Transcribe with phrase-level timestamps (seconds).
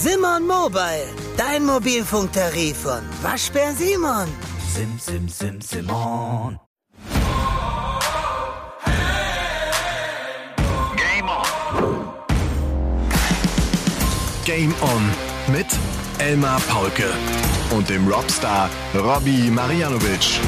[0.00, 4.28] Simon Mobile, dein Mobilfunktarif von Waschbär Simon.
[4.72, 6.56] Sim, sim, sim, Simon.
[10.94, 12.12] Game on.
[14.44, 15.66] Game On mit
[16.20, 17.10] Elmar Paulke
[17.76, 20.38] und dem Robstar Robbie Marianovic.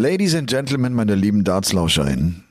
[0.00, 2.42] Ladies and Gentlemen, meine lieben Dartslauscherinnen,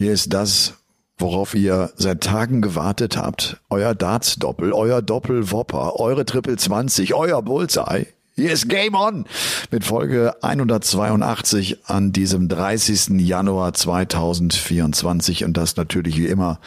[0.00, 0.74] hier ist das,
[1.18, 3.60] worauf ihr seit Tagen gewartet habt.
[3.70, 8.08] Euer Darts-Doppel, euer Doppel-Wopper, eure Triple 20, euer Bullseye.
[8.34, 9.24] Hier ist Game On
[9.70, 13.20] mit Folge 182 an diesem 30.
[13.20, 16.58] Januar 2024 und das natürlich wie immer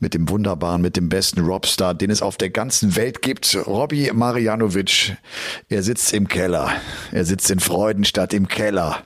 [0.00, 4.10] mit dem wunderbaren, mit dem besten Robstar, den es auf der ganzen Welt gibt, Robbie
[4.14, 5.18] Marianovic.
[5.68, 6.72] Er sitzt im Keller.
[7.12, 9.04] Er sitzt in Freudenstadt im Keller.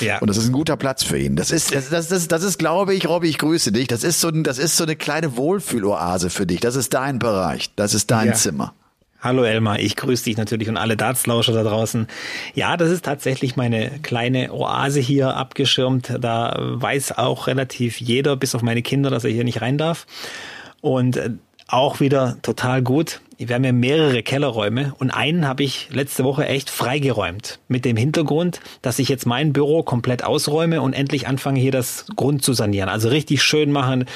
[0.00, 0.18] Ja.
[0.18, 1.36] Und das ist ein guter Platz für ihn.
[1.36, 3.88] Das ist, das, das, das, das ist, glaube ich, Robby, ich grüße dich.
[3.88, 6.60] Das ist so, ein, das ist so eine kleine Wohlfühloase für dich.
[6.60, 7.70] Das ist dein Bereich.
[7.76, 8.34] Das ist dein Ja.
[8.34, 8.74] Zimmer.
[9.20, 12.06] Hallo Elmar, ich grüße dich natürlich und alle Dartslauscher da draußen.
[12.54, 16.14] Ja, das ist tatsächlich meine kleine Oase hier abgeschirmt.
[16.20, 20.06] Da weiß auch relativ jeder, bis auf meine Kinder, dass er hier nicht rein darf.
[20.80, 21.30] Und äh,
[21.66, 23.20] auch wieder total gut.
[23.38, 27.60] Wir haben ja mehrere Kellerräume und einen habe ich letzte Woche echt freigeräumt.
[27.68, 32.06] Mit dem Hintergrund, dass ich jetzt mein Büro komplett ausräume und endlich anfange, hier das
[32.16, 32.88] Grund zu sanieren.
[32.88, 34.06] Also richtig schön machen,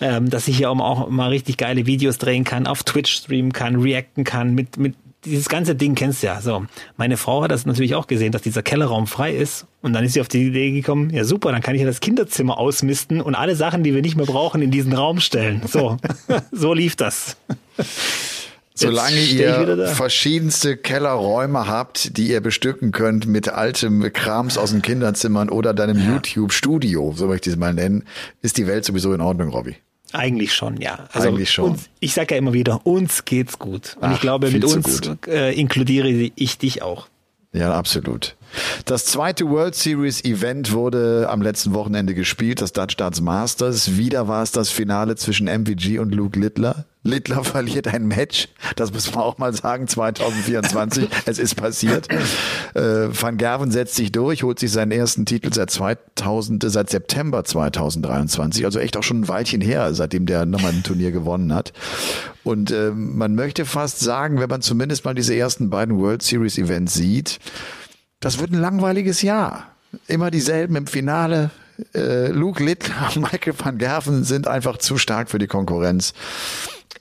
[0.00, 3.80] ähm, dass ich hier auch mal- richtig geile Videos drehen kann, auf Twitch streamen kann,
[3.80, 6.40] reacten kann, mit, mit dieses ganze Ding kennst du ja.
[6.40, 6.64] So,
[6.96, 9.66] meine Frau hat das natürlich auch gesehen, dass dieser Kellerraum frei ist.
[9.82, 12.00] Und dann ist sie auf die Idee gekommen, ja super, dann kann ich ja das
[12.00, 15.62] Kinderzimmer ausmisten und alle Sachen, die wir nicht mehr brauchen, in diesen Raum stellen.
[15.66, 15.98] So,
[16.52, 17.36] so lief das.
[18.82, 25.48] Solange ihr verschiedenste Kellerräume habt, die ihr bestücken könnt mit altem Krams aus den Kinderzimmern
[25.48, 28.04] oder deinem YouTube-Studio, so möchte ich es mal nennen,
[28.42, 29.76] ist die Welt sowieso in Ordnung, Robby.
[30.12, 31.08] Eigentlich schon, ja.
[31.12, 31.72] Also Eigentlich schon.
[31.72, 33.96] Uns, ich sage ja immer wieder, uns geht's gut.
[34.00, 37.08] Und Ach, ich glaube, mit uns äh, inkludiere ich dich auch.
[37.54, 38.36] Ja, absolut.
[38.86, 43.96] Das zweite World Series Event wurde am letzten Wochenende gespielt, das Dutch Darts Masters.
[43.96, 46.86] Wieder war es das Finale zwischen MVG und Luke Littler.
[47.04, 51.08] Littler verliert ein Match, das muss man auch mal sagen, 2024.
[51.26, 52.08] es ist passiert.
[52.74, 57.44] Äh, Van Gerven setzt sich durch, holt sich seinen ersten Titel seit 2000, seit September
[57.44, 61.72] 2023, also echt auch schon ein Weilchen her, seitdem der nochmal ein Turnier gewonnen hat.
[62.44, 66.56] Und äh, man möchte fast sagen, wenn man zumindest mal diese ersten beiden World Series
[66.56, 67.40] Events sieht,
[68.20, 69.66] das wird ein langweiliges Jahr.
[70.06, 71.50] Immer dieselben im Finale.
[71.94, 76.14] Äh, Luke Littler und Michael van Gerven sind einfach zu stark für die Konkurrenz.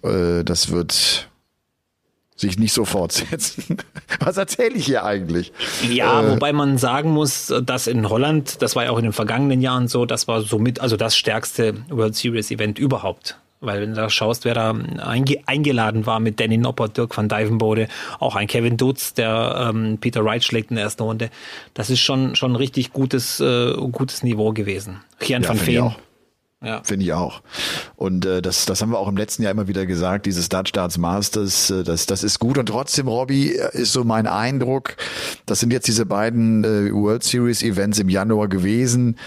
[0.04, 1.30] Äh, das wird
[2.36, 3.78] sich nicht so fortsetzen.
[4.20, 5.54] Was erzähle ich hier eigentlich?
[5.90, 9.14] Ja, Äh, wobei man sagen muss, dass in Holland, das war ja auch in den
[9.14, 13.38] vergangenen Jahren so, das war somit also das stärkste World Series Event überhaupt.
[13.64, 17.30] Weil wenn du da schaust, wer da einge eingeladen war mit Danny Noppert, Dirk van
[17.30, 21.30] Dijvenbode, auch ein Kevin Dutz, der ähm, Peter Wright schlägt in der ersten Runde,
[21.76, 25.02] das ist schon schon ein richtig gutes äh, gutes Niveau gewesen.
[25.20, 25.96] Gian Ja, van auch.
[26.64, 26.82] Ja.
[26.84, 27.42] Finde ich auch.
[28.02, 30.72] Und äh, das, das haben wir auch im letzten Jahr immer wieder gesagt, dieses Dutch
[30.72, 32.58] Darts Masters, äh, das, das ist gut.
[32.58, 34.96] Und trotzdem, Robbie, äh, ist so mein Eindruck,
[35.46, 39.18] das sind jetzt diese beiden äh, World Series Events im Januar gewesen.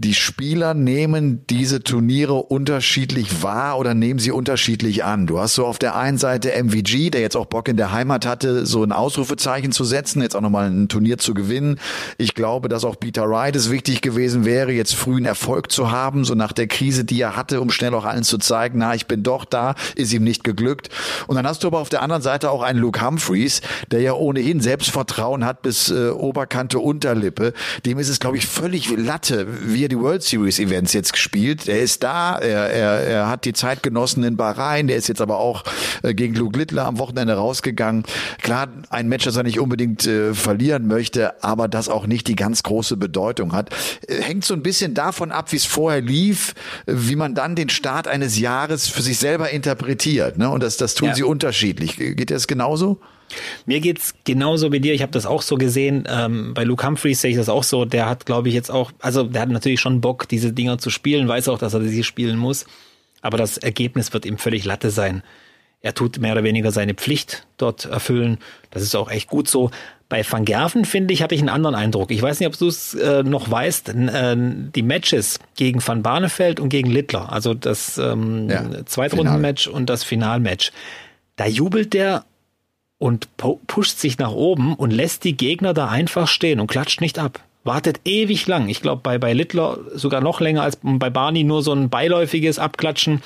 [0.00, 5.26] Die Spieler nehmen diese Turniere unterschiedlich wahr oder nehmen sie unterschiedlich an.
[5.26, 8.24] Du hast so auf der einen Seite MVG, der jetzt auch Bock in der Heimat
[8.24, 11.80] hatte, so ein Ausrufezeichen zu setzen, jetzt auch nochmal ein Turnier zu gewinnen.
[12.16, 16.24] Ich glaube, dass auch Peter Wright es wichtig gewesen wäre, jetzt frühen Erfolg zu haben,
[16.24, 19.06] so nach der Krise, die er hatte, um schnell auch allen zu zeigen, na, ich
[19.06, 20.90] bin doch da, ist ihm nicht geglückt.
[21.26, 24.12] Und dann hast du aber auf der anderen Seite auch einen Luke Humphreys, der ja
[24.12, 27.52] ohnehin Selbstvertrauen hat bis äh, Oberkante, Unterlippe.
[27.84, 31.68] Dem ist es, glaube ich, völlig Latte, wie er die World Series Events jetzt gespielt.
[31.68, 35.20] Er ist da, er, er, er hat die Zeit genossen in Bahrain, der ist jetzt
[35.20, 35.64] aber auch
[36.02, 38.04] äh, gegen Luke Littler am Wochenende rausgegangen.
[38.42, 42.36] Klar, ein Match, das er nicht unbedingt äh, verlieren möchte, aber das auch nicht die
[42.36, 43.70] ganz große Bedeutung hat.
[44.06, 46.54] Äh, hängt so ein bisschen davon ab, wie es vorher lief,
[46.86, 50.38] wie man dann den Start eines Jahres für sich selber interpretiert.
[50.38, 50.50] Ne?
[50.50, 51.14] Und das, das tun Ja.
[51.14, 51.96] sie unterschiedlich.
[51.96, 53.00] Geht das genauso?
[53.66, 54.94] Mir geht's genauso wie dir.
[54.94, 56.04] Ich habe das auch so gesehen.
[56.08, 57.84] Ähm, bei Luke Humphreys sehe ich das auch so.
[57.84, 60.90] Der hat, glaube ich, jetzt auch, also der hat natürlich schon Bock, diese Dinger zu
[60.90, 62.66] spielen, weiß auch, dass er sie spielen muss.
[63.20, 65.22] Aber das Ergebnis wird ihm völlig Latte sein.
[65.80, 68.38] Er tut mehr oder weniger seine Pflicht dort erfüllen.
[68.70, 69.70] Das ist auch echt gut so.
[70.08, 72.10] Bei Van Gerven, finde ich, habe ich einen anderen Eindruck.
[72.10, 73.90] Ich weiß nicht, ob du es äh, noch weißt.
[73.90, 79.68] N äh, die Matches gegen Van Barneveld und gegen Littler, also das ähm, Ja, Zweitrundenmatch
[79.68, 80.72] und das Finalmatch,
[81.36, 82.24] da jubelt der
[82.98, 87.00] und pu- pusht sich nach oben und lässt die Gegner da einfach stehen und klatscht
[87.00, 87.40] nicht ab.
[87.64, 88.68] wartet ewig lang.
[88.68, 92.58] Ich glaube, bei, bei Littler sogar noch länger als bei Barney nur so ein beiläufiges
[92.58, 93.22] Abklatschen,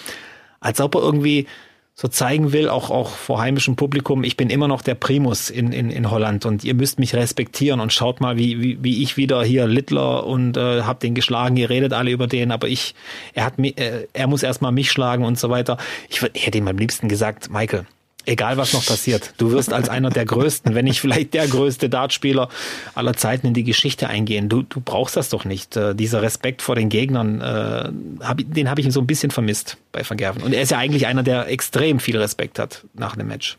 [0.60, 1.46] als ob er irgendwie
[1.94, 5.72] so zeigen will, auch, auch vor heimischem Publikum, ich bin immer noch der Primus in,
[5.72, 9.18] in, in Holland und ihr müsst mich respektieren und schaut mal, wie, wie, wie ich
[9.18, 12.94] wieder hier Littler und äh, hab den geschlagen, ihr redet alle über den, aber ich,
[13.34, 15.76] er hat mich, äh, er muss erstmal mich schlagen und so weiter.
[16.08, 17.86] Ich, ich hätte ihm am liebsten gesagt, Michael,
[18.26, 21.88] egal was noch passiert, du wirst als einer der größten, wenn nicht vielleicht der größte
[21.88, 22.48] Dartspieler
[22.94, 24.48] aller Zeiten in die Geschichte eingehen.
[24.48, 25.76] Du, du brauchst das doch nicht.
[25.76, 29.76] Äh, dieser Respekt vor den Gegnern, äh, hab, den habe ich so ein bisschen vermisst
[29.92, 30.42] bei Vergerven.
[30.42, 33.58] Und er ist ja eigentlich einer, der extrem viel Respekt hat nach einem Match.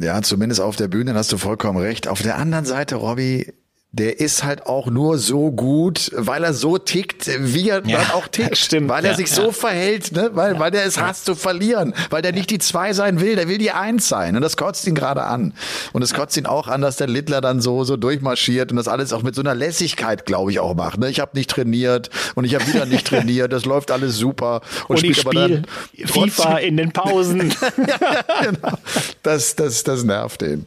[0.00, 2.08] Ja, zumindest auf der Bühne hast du vollkommen recht.
[2.08, 3.52] Auf der anderen Seite, Robby,
[3.94, 8.26] der ist halt auch nur so gut, weil er so tickt, wie er ja, auch
[8.26, 8.56] tickt.
[8.62, 9.34] Stimmt, weil er ja, sich ja.
[9.34, 10.30] so verhält, ne?
[10.32, 13.48] weil, weil der es hasst zu verlieren, weil der nicht die zwei sein will, der
[13.48, 14.34] will die eins sein.
[14.34, 15.52] Und das kotzt ihn gerade an.
[15.92, 18.88] Und es kotzt ihn auch an, dass der Littler dann so, so durchmarschiert und das
[18.88, 20.98] alles auch mit so einer Lässigkeit, glaube ich, auch macht.
[20.98, 21.10] Ne?
[21.10, 24.62] Ich habe nicht trainiert und ich habe wieder nicht trainiert, das läuft alles super.
[24.88, 25.66] Und, und spielt ich aber dann
[26.06, 27.40] FIFA in den Pausen.
[27.76, 28.78] genau.
[29.22, 30.64] Das, das, das nervt den.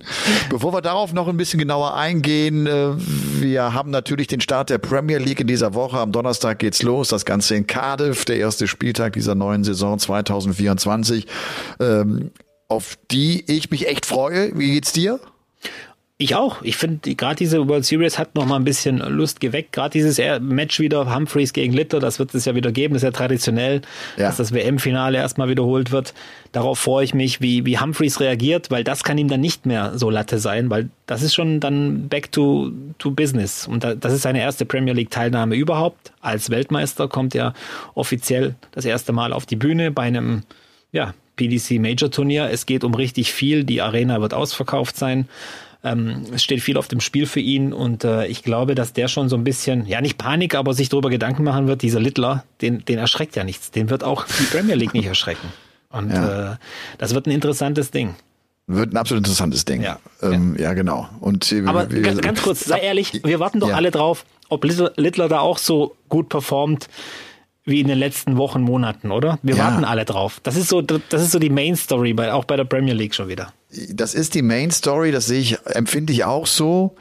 [0.52, 2.92] Bevor wir darauf noch ein bisschen genauer eingehen, äh,
[3.40, 5.98] wir haben natürlich den Start der Premier League in dieser Woche.
[5.98, 7.10] Am Donnerstag geht's los.
[7.10, 11.28] Das Ganze in Cardiff, der erste Spieltag dieser neuen Saison 2024,
[11.80, 12.32] ähm,
[12.68, 14.58] auf die ich mich echt freue.
[14.58, 15.20] Wie geht's dir?
[16.18, 16.62] Ich auch.
[16.62, 19.74] Ich finde, gerade diese World Series hat noch mal ein bisschen Lust geweckt.
[19.74, 22.94] Gerade dieses Match wieder Humphreys gegen Litter, das wird es ja wieder geben.
[22.94, 23.82] Das ist ja traditionell,
[24.16, 24.28] ja.
[24.28, 26.14] dass das WM-Finale erstmal wiederholt wird.
[26.54, 29.98] Darauf freue ich mich, wie, wie Humphreys reagiert, weil das kann ihm dann nicht mehr
[29.98, 33.68] so Latte sein, weil das ist schon dann back to, to business.
[33.68, 36.14] Und das ist seine erste Premier League-Teilnahme überhaupt.
[36.22, 37.54] Als Weltmeister kommt er
[37.94, 40.44] offiziell das erste Mal auf die Bühne bei einem,
[40.94, 42.50] ja, PDC Major Turnier.
[42.50, 43.66] Es geht um richtig viel.
[43.66, 45.28] Die Arena wird ausverkauft sein.
[45.86, 49.08] Ähm, es steht viel auf dem Spiel für ihn und äh, ich glaube, dass der
[49.08, 52.44] schon so ein bisschen, ja nicht Panik, aber sich darüber Gedanken machen wird, dieser Littler,
[52.62, 53.70] den, den erschreckt ja nichts.
[53.70, 55.48] Den wird auch die Premier League nicht erschrecken.
[55.90, 56.54] Und ja.
[56.54, 56.56] äh,
[56.98, 58.16] das wird ein interessantes Ding.
[58.66, 59.84] Wird ein absolut interessantes Ding.
[59.84, 60.64] Ja, ähm, ja.
[60.64, 61.08] ja genau.
[61.20, 63.76] Und äh, aber wir, ganz, ganz kurz, sei ehrlich, wir warten doch ja.
[63.76, 66.90] alle drauf, ob Littler, Littler da auch so gut performt
[67.64, 69.38] wie in den letzten Wochen, Monaten, oder?
[69.44, 69.66] Wir ja.
[69.66, 70.40] warten alle drauf.
[70.42, 73.14] Das ist so, das ist so die Main Story, bei, auch bei der Premier League
[73.14, 73.54] schon wieder
[73.90, 76.96] das ist die Main Story, das sehe ich, empfinde ich auch so.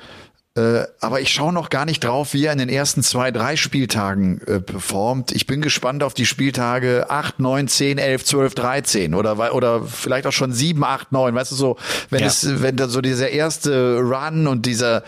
[0.57, 3.57] Äh, aber ich schaue noch gar nicht drauf, wie er in den ersten zwei, drei
[3.57, 5.33] Spieltagen äh, performt.
[5.33, 10.29] Ich bin gespannt auf die Spieltage 8, 9, 10, 11, 12, 13 oder, oder vielleicht
[10.29, 11.35] auch schon 7, 8, 9.
[11.35, 11.77] Weißt du so,
[12.11, 12.29] wenn ja.
[12.29, 15.03] es, wenn da so dieser erste Run und dieser,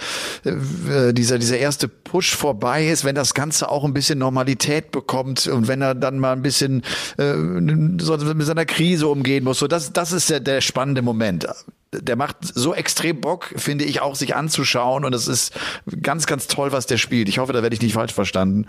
[0.45, 5.47] äh, dieser, dieser erste Push vorbei ist, wenn das Ganze auch ein bisschen Normalität bekommt
[5.47, 6.83] und wenn er dann mal ein bisschen
[7.19, 7.35] äh,
[8.01, 9.61] so mit seiner Krise umgehen muss.
[9.61, 11.47] So, das, das ist der, der spannende Moment
[11.93, 15.05] der macht so extrem Bock, finde ich auch, sich anzuschauen.
[15.05, 15.55] Und es ist
[16.03, 17.29] ganz, ganz toll, was der spielt.
[17.29, 18.67] Ich hoffe, da werde ich nicht falsch verstanden.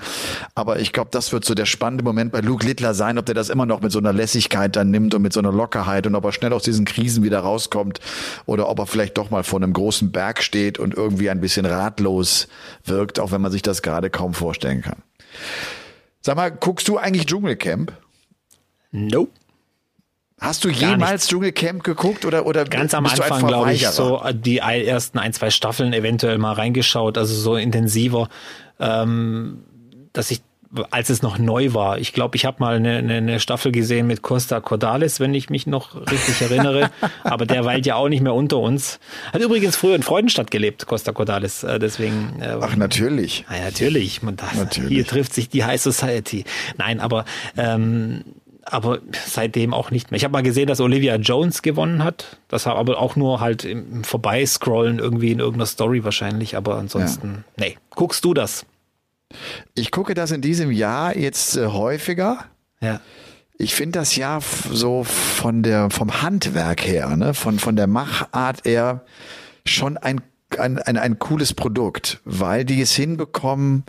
[0.56, 3.36] Aber ich glaube, das wird so der spannende Moment bei Luke Littler sein, ob der
[3.36, 6.16] das immer noch mit so einer Lässigkeit dann nimmt und mit so einer Lockerheit und
[6.16, 8.00] ob er schnell aus diesen Krisen wieder rauskommt
[8.46, 11.66] oder ob er vielleicht doch mal vor einem großen Berg steht und irgendwie ein bisschen
[11.66, 12.48] ratlos
[12.86, 15.02] wirkt, auch wenn man sich das gerade kaum vorstellen kann.
[16.22, 17.94] Sag mal, guckst du eigentlich Dschungelcamp?
[18.92, 19.32] Nope.
[20.40, 25.18] Hast du jemals Dschungelcamp geguckt oder oder ganz am Anfang glaube ich so die ersten
[25.18, 28.30] ein zwei Staffeln eventuell mal reingeschaut, also so intensiver,
[28.80, 29.64] ähm,
[30.14, 30.42] dass ich
[30.92, 31.98] als es noch neu war.
[32.00, 35.50] Ich glaube, ich habe mal eine, eine, eine Staffel gesehen mit Costa Cordalis, wenn ich
[35.50, 36.92] mich noch richtig erinnere.
[37.24, 39.00] Aber der weilt ja auch nicht mehr unter uns.
[39.32, 41.64] Hat übrigens früher in Freudenstadt gelebt, Costa Cordalis.
[41.64, 42.42] Äh, deswegen.
[42.42, 43.46] Äh, Ach natürlich.
[43.50, 44.22] Na, natürlich.
[44.24, 44.90] Man, das, natürlich.
[44.90, 46.44] Hier trifft sich die High Society.
[46.78, 48.24] Nein, aber ähm,
[48.72, 50.18] aber seitdem auch nicht mehr.
[50.18, 52.38] Ich habe mal gesehen, dass Olivia Jones gewonnen hat.
[52.48, 56.56] Das war aber auch nur halt im Vorbeiscrollen irgendwie in irgendeiner Story wahrscheinlich.
[56.58, 57.66] Aber ansonsten, ja.
[57.66, 57.78] nee.
[57.92, 58.66] Guckst du das?
[59.74, 62.46] Ich gucke das in diesem Jahr jetzt äh, häufiger.
[62.82, 63.02] Ja.
[63.58, 64.40] Ich finde das ja
[64.72, 69.04] so von der, vom Handwerk her, ne, von, von der Machart her
[69.66, 70.22] schon ein,
[70.58, 73.84] ein, ein, ein cooles Produkt, weil die es hinbekommen,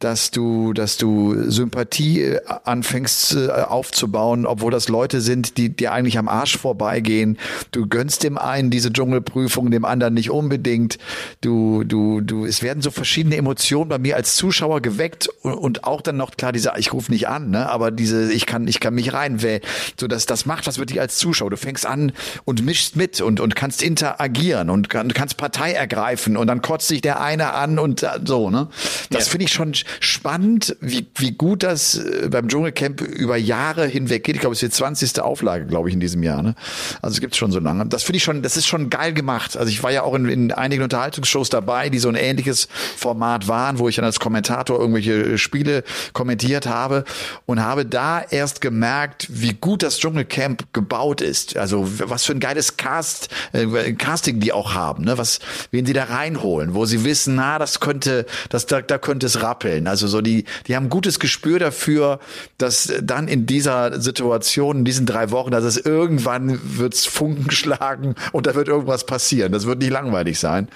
[0.00, 5.92] dass du, dass du Sympathie äh, anfängst äh, aufzubauen, obwohl das Leute sind, die dir
[5.92, 7.38] eigentlich am Arsch vorbeigehen.
[7.70, 10.98] Du gönnst dem einen diese Dschungelprüfung, dem anderen nicht unbedingt.
[11.40, 16.02] Du, du, du, es werden so verschiedene Emotionen bei mir als Zuschauer geweckt und auch
[16.02, 18.94] dann noch klar diese, ich rufe nicht an, ne, aber diese, ich kann, ich kann
[18.94, 19.62] mich reinwählen.
[19.98, 21.50] So, dass das macht was wirklich als Zuschauer.
[21.50, 22.12] Du fängst an
[22.44, 26.88] und mischst mit und, und kannst interagieren und kann, kannst Partei ergreifen und dann kotzt
[26.88, 28.68] sich der eine an und so, ne.
[29.10, 29.30] Das ja.
[29.30, 34.36] finde ich schon, spannend, wie, wie gut das äh, beim Dschungelcamp über Jahre hinweg geht.
[34.36, 35.20] Ich glaube, es ist die 20.
[35.20, 36.42] Auflage, glaube ich, in diesem Jahr.
[36.42, 36.54] Ne?
[37.02, 37.86] Also es gibt schon so lange.
[37.86, 39.56] Das finde ich schon, das ist schon geil gemacht.
[39.56, 43.48] Also ich war ja auch in, in einigen Unterhaltungsshows dabei, die so ein ähnliches Format
[43.48, 47.04] waren, wo ich dann als Kommentator irgendwelche Spiele kommentiert habe
[47.46, 51.56] und habe da erst gemerkt, wie gut das Dschungelcamp gebaut ist.
[51.56, 55.18] Also was für ein geiles Cast, äh, Casting die auch haben, ne?
[55.18, 59.26] Was, wen sie da reinholen, wo sie wissen, na, das könnte, das da, da könnte
[59.26, 59.73] es rappeln.
[59.86, 62.20] Also so die, die haben gutes Gespür dafür,
[62.58, 68.14] dass dann in dieser Situation, in diesen drei Wochen, dass es irgendwann wird's Funken schlagen
[68.32, 69.52] und da wird irgendwas passieren.
[69.52, 70.68] Das wird nicht langweilig sein.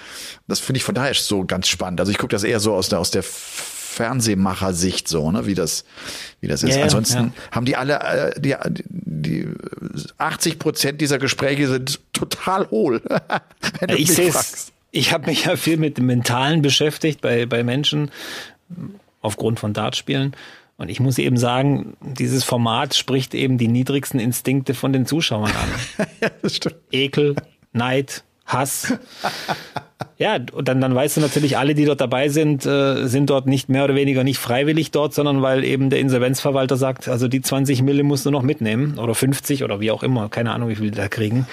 [0.47, 2.01] Das finde ich von daher so ganz spannend.
[2.01, 3.23] Also ich gucke das eher so aus der aus der
[3.99, 5.85] Fernsehmacher-Sicht so, ne, wie das,
[6.41, 6.77] wie das ist.
[6.77, 7.33] Ja, Ansonsten ja.
[7.51, 9.49] haben die alle, äh, die, die
[10.19, 13.03] 80 Prozent dieser Gespräche sind total hohl.
[13.81, 14.33] Wenn du ich sehe.
[14.91, 18.11] Ich habe mich ja viel mit dem Mentalen beschäftigt bei, bei Menschen
[19.21, 20.35] aufgrund von Dartspielen.
[20.77, 25.51] Und ich muss eben sagen, dieses Format spricht eben die niedrigsten Instinkte von den Zuschauern
[25.51, 26.07] an.
[26.21, 26.77] ja, das stimmt.
[26.93, 27.35] Ekel,
[27.73, 28.95] Neid, Hass.
[30.17, 33.47] Ja, und dann, dann weißt du natürlich, alle, die dort dabei sind, äh, sind dort
[33.47, 37.41] nicht mehr oder weniger nicht freiwillig dort, sondern weil eben der Insolvenzverwalter sagt, also die
[37.41, 40.77] 20 Mille musst du noch mitnehmen oder 50 oder wie auch immer, keine Ahnung, wie
[40.77, 41.47] viel die da kriegen,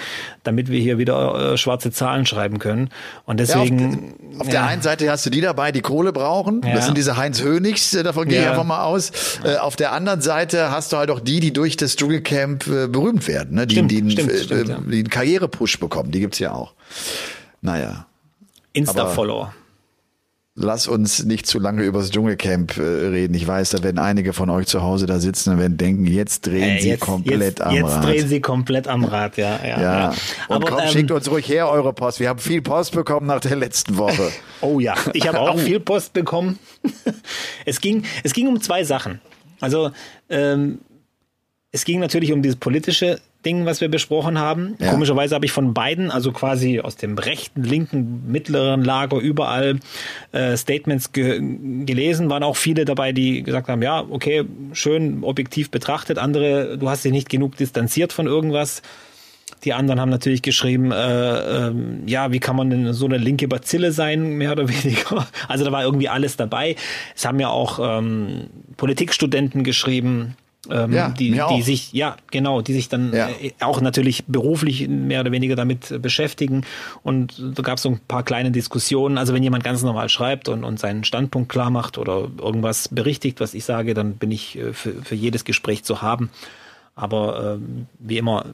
[0.44, 2.90] damit wir hier wieder äh, schwarze Zahlen schreiben können.
[3.24, 4.14] Und Ja, auf, deswegen.
[4.38, 6.62] auf der einen Seite hast du die dabei, die Kohle brauchen.
[6.64, 6.74] Ja.
[6.74, 8.50] Das sind diese Heinz Hönigs, äh, davon gehe ich Ja.
[8.52, 9.10] einfach mal aus.
[9.44, 12.86] Äh, auf der anderen Seite hast du halt auch die, die durch das Dschungelcamp äh,
[12.86, 13.66] berühmt werden, ne?
[13.66, 14.78] die, Stimmt, die, einen, stimmt, äh, stimmt, ja.
[14.86, 16.12] die einen Karrierepush bekommen.
[16.12, 16.74] Die gibt's ja auch.
[17.60, 18.06] Naja.
[18.76, 19.52] Insta-Follower.
[20.58, 23.34] Lass uns nicht zu lange über das Dschungelcamp äh, reden.
[23.34, 26.46] Ich weiß, da werden einige von euch zu Hause da sitzen und werden denken, jetzt
[26.46, 28.04] drehen Äh, sie jetzt, komplett jetzt, am jetzt Rad.
[28.04, 29.58] drehen sie komplett am Rad, ja.
[29.62, 29.80] Ja, ja.
[29.80, 30.08] ja.
[30.48, 32.20] Und Aber, komm, ähm, schickt uns ruhig her eure Post.
[32.20, 34.30] Wir haben viel Post bekommen nach der letzten Woche.
[34.62, 36.58] Oh ja, ich habe auch viel Post bekommen.
[37.66, 39.20] es ging, es ging um zwei Sachen.
[39.60, 39.90] Also
[40.30, 40.78] ähm,
[41.72, 44.74] es ging natürlich um dieses politische Ding, was wir besprochen haben.
[44.80, 44.90] Ja.
[44.90, 49.78] Komischerweise habe ich von beiden, also quasi aus dem rechten, linken, mittleren Lager überall
[50.32, 51.40] äh, Statements ge
[51.86, 52.28] gelesen.
[52.28, 56.18] Waren auch viele dabei, die gesagt haben, ja, okay, schön objektiv betrachtet.
[56.18, 58.82] Andere, du hast dich nicht genug distanziert von irgendwas.
[59.64, 63.46] Die anderen haben natürlich geschrieben, äh, ähm, ja, wie kann man denn so eine linke
[63.46, 65.26] Bazille sein, mehr oder weniger.
[65.46, 66.74] Also da war irgendwie alles dabei.
[67.14, 70.36] Es haben ja auch ähm, Politikstudenten geschrieben,
[70.70, 73.28] ähm, Ja, die, die sich, ja, genau, die sich dann Ja.
[73.28, 76.64] äh, auch natürlich beruflich mehr oder weniger damit äh, beschäftigen.
[77.02, 79.18] Und da gab es so ein paar kleine Diskussionen.
[79.18, 83.40] Also wenn jemand ganz normal schreibt und, und seinen Standpunkt klar macht oder irgendwas berichtigt,
[83.40, 86.30] was ich sage, dann bin ich äh, für, für jedes Gespräch zu haben.
[86.94, 88.46] Aber ähm, wie immer,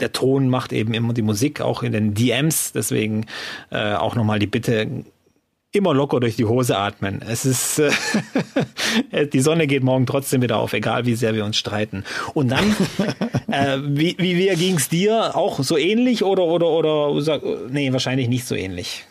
[0.00, 2.72] der Ton macht eben immer die Musik, auch in den DMs.
[2.72, 3.26] Deswegen
[3.70, 5.04] äh, auch nochmal die Bitte,
[5.72, 7.22] immer locker durch die Hose atmen.
[7.28, 11.56] Es ist, äh, die Sonne geht morgen trotzdem wieder auf, egal wie sehr wir uns
[11.56, 12.04] streiten.
[12.34, 12.76] Und dann,
[13.50, 15.36] äh, wie, wie, wie ging's dir?
[15.36, 19.04] Auch so ähnlich oder, oder, oder, sag- nee, wahrscheinlich nicht so ähnlich.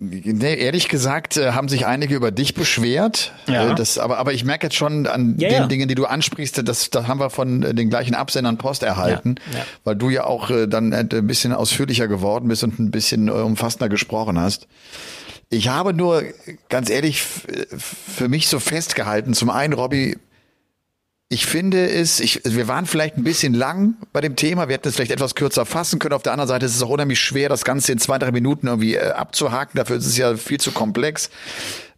[0.00, 3.32] Nee, ehrlich gesagt äh, haben sich einige über dich beschwert.
[3.48, 3.72] Ja.
[3.72, 5.66] Äh, Das, aber, aber ich merke jetzt schon an Ja, den ja.
[5.66, 9.36] Dingen, die du ansprichst, das, das haben wir von äh, den gleichen Absendern Post erhalten,
[9.52, 9.64] Ja, ja.
[9.82, 13.26] weil du ja auch äh, dann äh, ein bisschen ausführlicher geworden bist und ein bisschen
[13.26, 14.68] äh, umfassender gesprochen hast.
[15.50, 16.24] Ich habe nur,
[16.68, 20.18] ganz ehrlich, für mich so festgehalten, zum einen, Robby,
[21.30, 24.68] ich finde es, ich, wir waren vielleicht ein bisschen lang bei dem Thema.
[24.68, 26.14] Wir hätten es vielleicht etwas kürzer fassen können.
[26.14, 28.66] Auf der anderen Seite ist es auch unheimlich schwer, das Ganze in zwei, drei Minuten
[28.66, 29.76] irgendwie äh, abzuhaken.
[29.76, 31.28] Dafür ist es ja viel zu komplex.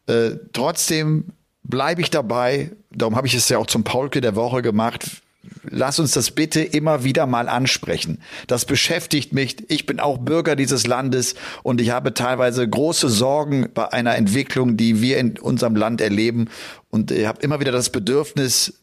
[0.07, 1.27] Äh, trotzdem
[1.63, 2.73] bleibe ich dabei.
[2.91, 5.23] Darum habe ich es ja auch zum Paulke der Woche gemacht.
[5.63, 8.19] Lass uns das bitte immer wieder mal ansprechen.
[8.47, 9.71] Das beschäftigt mich.
[9.71, 14.77] Ich bin auch Bürger dieses Landes und ich habe teilweise große Sorgen bei einer Entwicklung,
[14.77, 16.49] die wir in unserem Land erleben.
[16.91, 18.81] Und ich habe immer wieder das Bedürfnis,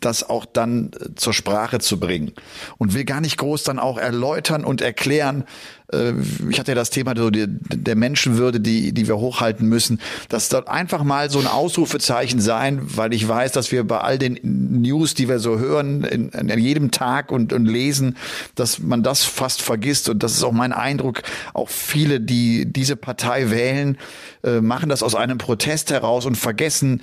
[0.00, 2.32] das auch dann äh, zur Sprache zu bringen.
[2.78, 5.44] Und will gar nicht groß dann auch erläutern und erklären.
[5.92, 6.12] Äh,
[6.48, 10.00] ich hatte ja das Thema so die, der Menschenwürde, die, die wir hochhalten müssen.
[10.28, 14.18] Das dort einfach mal so ein Ausrufezeichen sein, weil ich weiß, dass wir bei all
[14.18, 18.16] den News, die wir so hören, in, in jedem Tag und, und lesen,
[18.54, 20.08] dass man das fast vergisst.
[20.08, 21.22] Und das ist auch mein Eindruck.
[21.54, 23.98] Auch viele, die diese Partei wählen,
[24.42, 27.02] äh, machen das aus einem Protest heraus und vergessen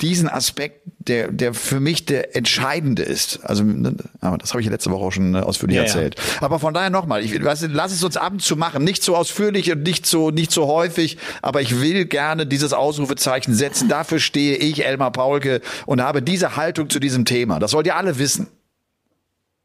[0.00, 3.40] diesen Aspekt, der, der für mich der entscheidende ist.
[3.44, 5.88] Also, ne, aber das habe ich ja letzte Woche auch schon äh, ausführlich Ja, ja.
[5.88, 6.16] erzählt.
[6.40, 8.84] Aber von daher nochmal, ich weiß, nicht, lass es uns ab und zu machen.
[8.84, 13.54] Nicht so ausführlich und nicht so, nicht so häufig, aber ich will gerne dieses Ausrufezeichen
[13.54, 13.88] setzen.
[13.88, 17.58] Dafür stehe ich, Elmar Paulke, und habe diese Haltung zu diesem Thema.
[17.58, 18.48] Das sollt ihr alle wissen.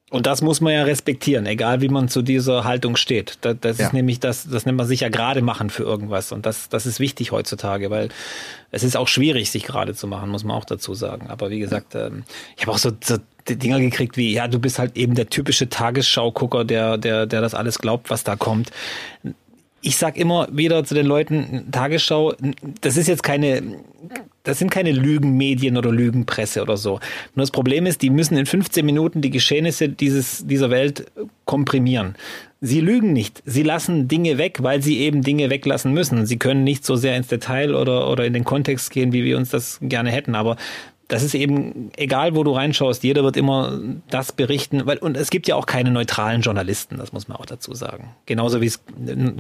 [0.10, 3.38] Und das muss man ja respektieren, egal wie man zu dieser Haltung steht.
[3.42, 3.88] Das, das ja.
[3.88, 6.32] ist nämlich das, das nennt man sich ja gerade machen für irgendwas.
[6.32, 8.10] Und das, das ist wichtig heutzutage, weil
[8.72, 11.28] es ist auch schwierig, sich gerade zu machen, muss man auch dazu sagen.
[11.28, 12.24] Aber wie gesagt, ähm,
[12.58, 15.70] ich habe auch so, so Dinger gekriegt wie, ja, du bist halt eben der typische
[15.70, 18.72] Tagesschau-Gucker, der, der, der das alles glaubt, was da kommt
[19.82, 22.34] ich sag immer wieder zu den Leuten, Tagesschau,
[22.82, 23.80] das ist jetzt keine,
[24.44, 27.00] das sind keine Lügenmedien oder Lügenpresse oder so.
[27.36, 31.12] Nur das Problem ist, die müssen in 15 Minuten die Geschehnisse dieses, dieser Welt
[31.46, 32.16] komprimieren.
[32.62, 33.42] Sie lügen nicht.
[33.46, 36.26] Sie lassen Dinge weg, weil sie eben Dinge weglassen müssen.
[36.26, 39.38] Sie können nicht so sehr ins Detail oder, oder in den Kontext gehen, wie wir
[39.38, 40.36] uns das gerne hätten.
[40.36, 40.58] Aber
[41.10, 43.80] das ist eben egal, wo du reinschaust, jeder wird immer
[44.12, 47.48] das berichten, weil und es gibt ja auch keine neutralen Journalisten, das muss man auch
[47.48, 48.12] dazu sagen.
[48.28, 48.80] Genauso wie es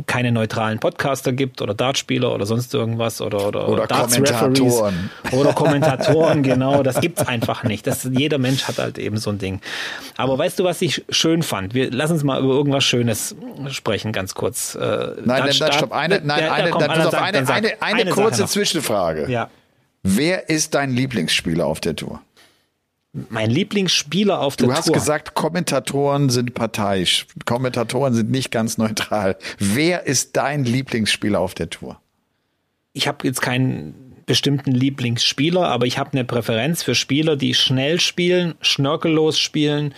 [0.07, 6.41] keine neutralen Podcaster gibt oder Dartspieler oder sonst irgendwas oder oder, oder Kommentatoren oder Kommentatoren,
[6.41, 7.85] genau, das gibt's einfach nicht.
[7.85, 9.61] Das jeder Mensch hat halt eben so ein Ding.
[10.17, 11.75] Aber weißt du, was ich schön fand?
[11.75, 13.35] Wir lass uns mal über irgendwas Schönes
[13.69, 14.73] sprechen, ganz kurz.
[14.73, 14.79] Äh,
[15.23, 19.29] nein, nein, stopp, eine, nein, eine, eine, eine, eine, eine kurze Zwischenfrage.
[19.29, 19.51] Ja.
[20.03, 22.21] Wer ist dein Lieblingsspieler auf der Tour?
[23.11, 24.73] Mein Lieblingsspieler auf der Tour.
[24.73, 27.25] Du hast gesagt, Kommentatoren sind parteiisch.
[27.45, 29.37] Kommentatoren sind nicht ganz neutral.
[29.57, 31.99] Wer ist dein Lieblingsspieler auf der Tour?
[32.93, 37.99] Ich habe jetzt keinen bestimmten Lieblingsspieler, aber ich habe eine Präferenz für Spieler, die schnell
[37.99, 39.95] spielen, schnörkellos spielen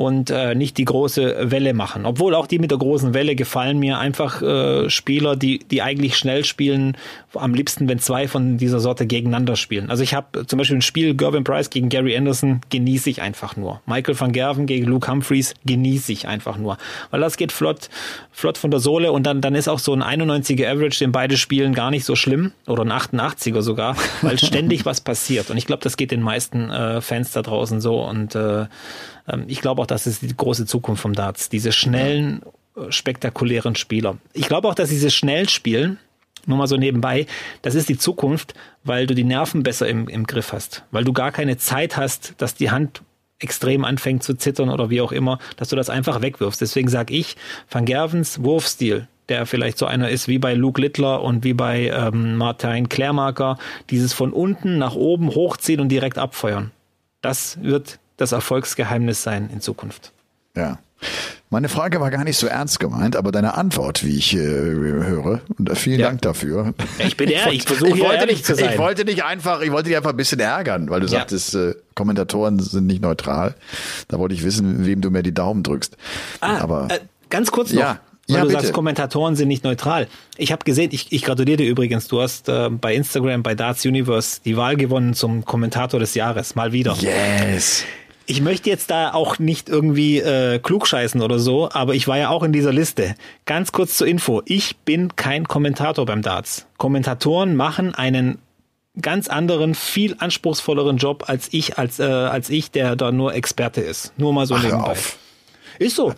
[0.00, 2.06] und äh, nicht die große Welle machen.
[2.06, 6.16] Obwohl auch die mit der großen Welle gefallen mir einfach äh, Spieler, die, die eigentlich
[6.16, 6.96] schnell spielen,
[7.34, 9.90] am liebsten, wenn zwei von dieser Sorte gegeneinander spielen.
[9.90, 13.58] Also ich habe zum Beispiel ein Spiel Gervin Price gegen Gary Anderson genieße ich einfach
[13.58, 13.82] nur.
[13.84, 16.78] Michael van Gerven gegen Luke Humphreys genieße ich einfach nur.
[17.10, 17.90] Weil das geht flott,
[18.32, 21.36] flott von der Sohle und dann, dann ist auch so ein 91er Average, den beide
[21.36, 22.52] spielen, gar nicht so schlimm.
[22.66, 25.50] Oder ein 88er sogar, weil ständig was passiert.
[25.50, 28.64] Und ich glaube, das geht den meisten äh, Fans da draußen so und äh,
[29.46, 31.48] ich glaube auch, das ist die große Zukunft vom Darts.
[31.48, 32.42] Diese schnellen,
[32.76, 34.18] äh, spektakulären Spieler.
[34.32, 35.98] Ich glaube auch, dass diese schnell spielen,
[36.46, 37.26] nur mal so nebenbei,
[37.62, 40.84] das ist die Zukunft, weil du die Nerven besser im, im Griff hast.
[40.90, 43.02] Weil du gar keine Zeit hast, dass die Hand
[43.38, 46.60] extrem anfängt zu zittern oder wie auch immer, dass du das einfach wegwirfst.
[46.60, 47.36] Deswegen sage ich,
[47.70, 51.88] Van Gervens Wurfstil, der vielleicht so einer ist wie bei Luke Littler und wie bei
[51.88, 53.58] ähm, Martin Klärmarker,
[53.88, 56.70] dieses von unten nach oben hochziehen und direkt abfeuern.
[57.22, 60.12] Das wird das Erfolgsgeheimnis sein in Zukunft.
[60.56, 60.78] Ja.
[61.52, 65.40] Meine Frage war gar nicht so ernst gemeint, aber deine Antwort, wie ich äh, höre,
[65.58, 66.06] und vielen ja.
[66.06, 66.74] Dank dafür.
[66.98, 68.70] Ich bin ehrlich, ich versuche ich wollte nicht, zu sein.
[68.72, 71.18] Ich wollte dich einfach, ich wollte dich einfach ein bisschen ärgern, weil du ja.
[71.18, 73.56] sagtest, äh, Kommentatoren sind nicht neutral.
[74.06, 75.96] Da wollte ich wissen, wem du mir die Daumen drückst.
[76.40, 77.80] Ah, aber äh, ganz kurz noch.
[77.80, 78.00] Ja.
[78.28, 78.60] Weil ja, du bitte.
[78.60, 80.06] sagst, Kommentatoren sind nicht neutral.
[80.36, 83.84] Ich habe gesehen, ich, ich gratuliere dir übrigens, du hast äh, bei Instagram, bei Darts
[83.84, 86.96] Universe die Wahl gewonnen zum Kommentator des Jahres, mal wieder.
[87.00, 87.84] Yes
[88.30, 92.28] ich möchte jetzt da auch nicht irgendwie äh, klugscheißen oder so, aber ich war ja
[92.28, 93.16] auch in dieser Liste.
[93.44, 94.40] Ganz kurz zur Info.
[94.44, 96.66] Ich bin kein Kommentator beim Darts.
[96.76, 98.38] Kommentatoren machen einen
[99.02, 103.80] ganz anderen, viel anspruchsvolleren Job als ich, als, äh, als ich, der da nur Experte
[103.80, 104.12] ist.
[104.16, 104.92] Nur mal so Ach, nebenbei.
[104.92, 105.18] Auf.
[105.80, 106.14] Ist so.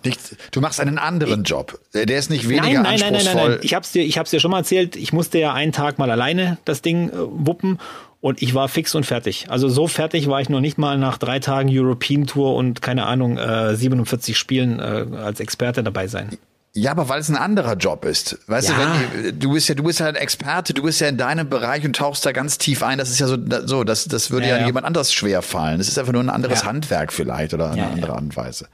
[0.51, 1.81] du machst einen anderen Job.
[1.95, 3.13] Der ist nicht weniger nein, nein, anspruchsvoll.
[3.13, 3.61] Nein, nein, nein, nein.
[3.63, 4.97] Ich hab's dir, ich hab's dir schon mal erzählt.
[4.97, 7.79] Ich musste ja einen Tag mal alleine das Ding äh, wuppen
[8.23, 9.47] und ich war fix und fertig.
[9.49, 13.05] Also so fertig war ich noch nicht mal nach drei Tagen European Tour und keine
[13.05, 16.31] Ahnung, äh, 47 Spielen äh, als Experte dabei sein.
[16.73, 18.39] Ja, aber weil es ein anderer Job ist.
[18.47, 18.75] Weißt ja.
[18.77, 21.49] du, wenn du bist ja, du bist ja ein Experte, du bist ja in deinem
[21.49, 22.97] Bereich und tauchst da ganz tief ein.
[22.97, 24.67] Das ist ja so, so das, das würde ja, ja, ja.
[24.67, 25.79] jemand anders schwer fallen.
[25.79, 28.69] Das ist einfach nur ein anderes Handwerk vielleicht oder eine andere Art und Weise.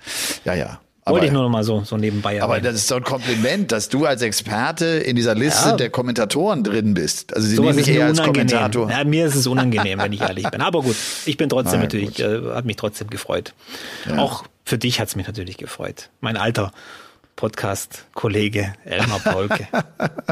[0.44, 0.78] Ja, ja.
[1.08, 2.42] Wollte ich nur noch mal so, so nebenbei.
[2.42, 5.76] Aber das ist doch ein Kompliment, dass du als Experte in dieser Liste ja.
[5.76, 7.34] der Kommentatoren drin bist.
[7.34, 8.90] Also sie so nehmen mich eher als Kommentator.
[8.90, 10.60] Ja, mir ist es unangenehm, wenn ich ehrlich bin.
[10.60, 13.54] Aber gut, ich bin trotzdem Nein, natürlich, äh, hat mich trotzdem gefreut.
[14.08, 14.18] Ja.
[14.18, 16.10] Auch für dich hat es mich natürlich gefreut.
[16.20, 16.72] Mein alter
[17.36, 19.68] Podcast-Kollege Elmar Paulke.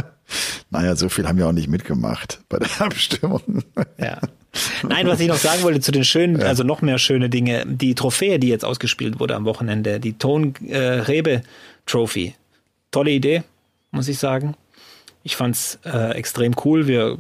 [0.70, 3.62] naja, so viel haben wir auch nicht mitgemacht bei der Abstimmung.
[3.98, 4.18] Ja.
[4.82, 6.46] Nein, was ich noch sagen wollte zu den schönen, ja.
[6.46, 7.64] also noch mehr schöne Dinge.
[7.66, 11.42] Die Trophäe, die jetzt ausgespielt wurde am Wochenende, die Ton äh, Rebe
[11.86, 12.34] Trophy.
[12.90, 13.42] Tolle Idee,
[13.90, 14.54] muss ich sagen.
[15.22, 16.86] Ich fand's äh, extrem cool.
[16.86, 17.16] Wir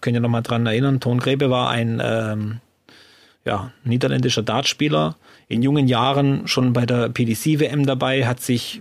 [0.00, 1.00] können ja noch mal dran erinnern.
[1.00, 2.60] Ton Rebe war ein ähm,
[3.44, 5.16] ja, niederländischer Dartspieler,
[5.48, 8.80] in jungen Jahren schon bei der PDC-WM dabei, hat sich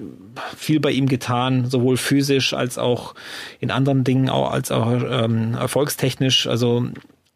[0.55, 3.15] viel bei ihm getan, sowohl physisch als auch
[3.59, 6.47] in anderen Dingen, auch als auch ähm, erfolgstechnisch.
[6.47, 6.87] Also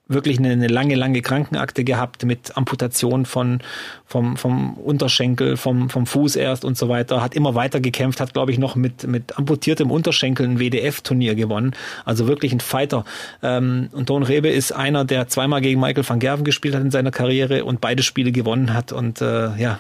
[0.08, 3.60] wirklich eine, eine lange, lange Krankenakte gehabt mit Amputation von,
[4.06, 7.22] vom, vom Unterschenkel, vom, vom Fuß erst und so weiter.
[7.22, 11.74] Hat immer weiter gekämpft, hat, glaube ich, noch mit, mit amputiertem Unterschenkel ein WDF-Turnier gewonnen.
[12.06, 13.06] Also wirklich ein Fighter.
[13.44, 16.92] Ähm, und Don Rebe ist einer, der zweimal gegen Michael van Gerven gespielt hat in
[16.92, 19.80] seiner Karriere und beide Spiele gewonnen hat und äh, ja,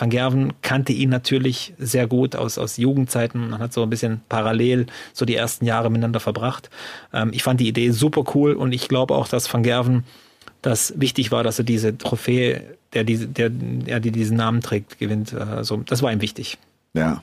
[0.00, 3.50] Van Gerven kannte ihn natürlich sehr gut aus, aus Jugendzeiten.
[3.50, 6.70] Man hat so ein bisschen parallel so die ersten Jahre miteinander verbracht.
[7.12, 10.04] Ähm, ich fand die Idee super cool und ich glaube auch, dass Van Gerven
[10.62, 14.98] das wichtig war, dass er diese Trophäe, der, diese, der, der, die diesen Namen trägt,
[14.98, 15.34] gewinnt.
[15.34, 16.56] Also, das war ihm wichtig.
[16.94, 17.02] Ja.
[17.02, 17.22] ja.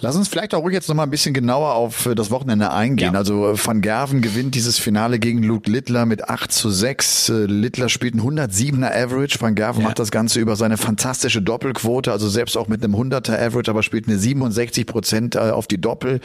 [0.00, 2.70] Lass uns vielleicht auch ruhig jetzt noch mal ein bisschen genauer auf äh, das Wochenende
[2.70, 3.14] eingehen.
[3.14, 3.18] Ja.
[3.18, 7.30] Also äh, Van Gerven gewinnt dieses Finale gegen Luke Littler mit 8 zu 6.
[7.30, 9.40] Äh, Littler spielt ein 107er Average.
[9.40, 9.88] Van Gerven ja.
[9.88, 13.82] macht das Ganze über seine fantastische Doppelquote, also selbst auch mit einem 100er Average, aber
[13.82, 16.20] spielt eine 67 Prozent auf die Doppel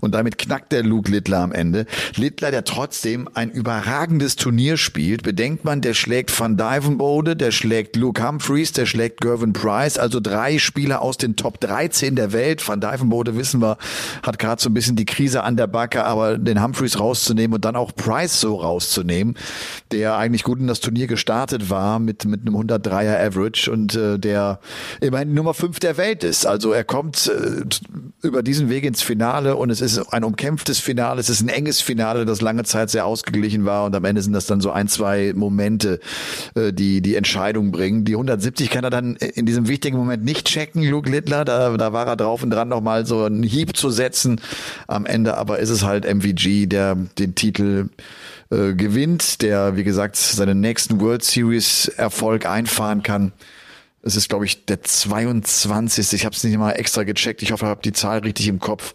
[0.00, 1.86] und damit knackt der Luke Littler am Ende.
[2.14, 7.96] Littler, der trotzdem ein überragendes Turnier spielt, bedenkt man, der schlägt Van Dyvenbode, der schlägt
[7.96, 12.66] Luke Humphreys, der schlägt Gervin Price, also drei Spieler aus den Top 13 der Welt.
[12.66, 13.76] Van Dyvenbode Mode, wissen wir,
[14.22, 17.64] hat gerade so ein bisschen die Krise an der Backe, aber den Humphreys rauszunehmen und
[17.64, 19.36] dann auch Price so rauszunehmen,
[19.90, 24.18] der eigentlich gut in das Turnier gestartet war mit, mit einem 103er Average und äh,
[24.18, 24.60] der
[25.00, 26.46] immerhin Nummer 5 der Welt ist.
[26.46, 27.64] Also er kommt äh,
[28.26, 31.80] über diesen Weg ins Finale und es ist ein umkämpftes Finale, es ist ein enges
[31.80, 34.88] Finale, das lange Zeit sehr ausgeglichen war und am Ende sind das dann so ein,
[34.88, 36.00] zwei Momente,
[36.54, 38.04] äh, die die Entscheidung bringen.
[38.04, 41.92] Die 170 kann er dann in diesem wichtigen Moment nicht checken, Luke Littler, da, da
[41.92, 44.40] war er drauf und dran nochmal so einen Hieb zu setzen.
[44.86, 47.88] Am Ende aber ist es halt MVG, der den Titel
[48.50, 53.32] äh, gewinnt, der, wie gesagt, seinen nächsten World Series Erfolg einfahren kann.
[54.00, 56.12] Es ist, glaube ich, der 22.
[56.12, 57.42] Ich habe es nicht mal extra gecheckt.
[57.42, 58.94] Ich hoffe, ich habe die Zahl richtig im Kopf.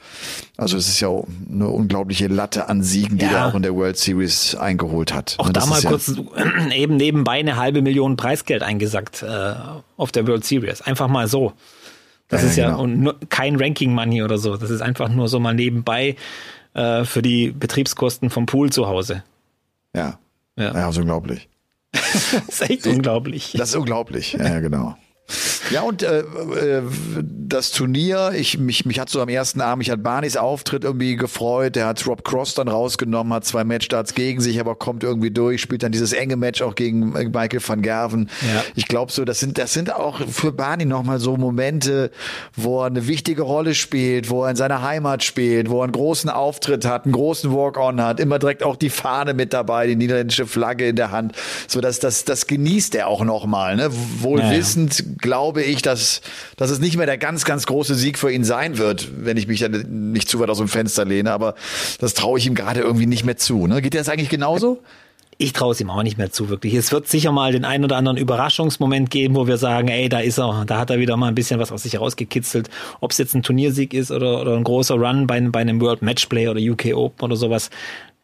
[0.56, 3.32] Also es ist ja eine unglaubliche Latte an Siegen, die ja.
[3.32, 5.36] er auch in der World Series eingeholt hat.
[5.38, 9.54] Auch da mal kurz ja eben nebenbei eine halbe Million Preisgeld eingesackt äh,
[9.98, 10.82] auf der World Series.
[10.82, 11.54] Einfach mal so.
[12.28, 12.82] Das ja, ist ja genau.
[12.82, 14.58] und kein Ranking Money oder so.
[14.58, 16.16] Das ist einfach nur so mal nebenbei
[16.74, 19.24] äh, für die Betriebskosten vom Pool zu Hause.
[19.96, 20.20] Ja.
[20.56, 21.50] Ja, ja ist unglaublich.
[21.92, 23.54] das ist echt unglaublich.
[23.58, 24.34] Das ist unglaublich.
[24.34, 24.98] Ja, genau.
[25.74, 26.84] Ja, und äh, äh,
[27.54, 31.16] das Turnier, ich, mich, mich hat so am ersten Abend, mich hat Barneys Auftritt irgendwie
[31.16, 31.76] gefreut.
[31.76, 35.62] Der hat Rob Cross dann rausgenommen, hat zwei Matchstarts gegen sich, aber kommt irgendwie durch,
[35.62, 38.30] spielt dann dieses enge Match auch gegen Michael van Gerven.
[38.42, 38.64] Ja.
[38.76, 42.12] Ich glaube so, das sind, das sind auch für Barney nochmal so Momente,
[42.56, 45.92] wo er eine wichtige Rolle spielt, wo er in seiner Heimat spielt, wo er einen
[45.92, 49.96] großen Auftritt hat, einen großen Walk-on hat, immer direkt auch die Fahne mit dabei, die
[49.96, 51.34] niederländische Flagge in der Hand.
[51.68, 53.90] So, dass das, das genießt er auch nochmal, ne?
[54.20, 55.06] Wohl ja, wissend, ja.
[55.20, 56.22] glaube ich, dass,
[56.58, 59.48] dass es nicht mehr der ganz, ganz große Sieg für ihn sein wird, wenn ich
[59.48, 61.32] mich dann nicht zu weit aus dem Fenster lehne.
[61.32, 61.56] Aber
[62.00, 63.68] das traue ich ihm gerade irgendwie nicht mehr zu.
[63.68, 63.82] Ne?
[63.82, 64.82] Geht dir das eigentlich genauso?
[65.38, 66.74] Ich traue es ihm auch nicht mehr zu, wirklich.
[66.76, 70.20] Es wird sicher mal den einen oder anderen Überraschungsmoment geben, wo wir sagen, ey, da
[70.20, 72.70] ist er, da hat er wieder mal ein bisschen was aus sich herausgekitzelt.
[73.02, 76.02] Ob es jetzt ein Turniersieg ist oder, oder ein großer Run bei, bei einem World
[76.02, 77.70] Matchplay oder UK Open oder sowas,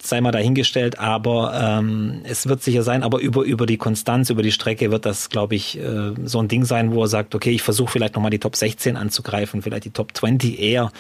[0.02, 4.42] sei mal dahingestellt, aber ähm, es wird sicher sein, aber über, über die Konstanz, über
[4.42, 7.52] die Strecke wird das, glaube ich, äh, so ein Ding sein, wo er sagt, okay,
[7.52, 10.92] ich versuche vielleicht nochmal die Top 16 anzugreifen, vielleicht die Top 20 eher,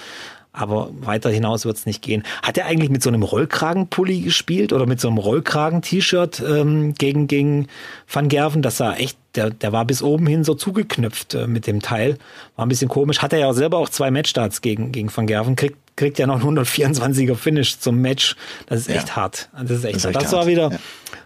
[0.51, 2.23] aber weiter hinaus wird es nicht gehen.
[2.41, 7.27] Hat er eigentlich mit so einem Rollkragenpulli gespielt oder mit so einem Rollkragen-T-Shirt ähm, gegen,
[7.27, 7.67] gegen
[8.11, 8.61] Van Gerven?
[8.61, 12.17] Das sah echt, der, der war bis oben hin so zugeknüpft äh, mit dem Teil.
[12.55, 13.21] War ein bisschen komisch.
[13.21, 15.55] Hat er ja selber auch zwei Matchstarts gegen, gegen Van Gerven.
[15.55, 18.35] Kriegt, kriegt ja noch ein 124er Finish zum Match.
[18.67, 19.15] Das ist echt ja.
[19.17, 19.49] hart.
[19.51, 20.25] Das ist echt, das, ist echt hart.
[20.25, 20.79] das war wieder ja.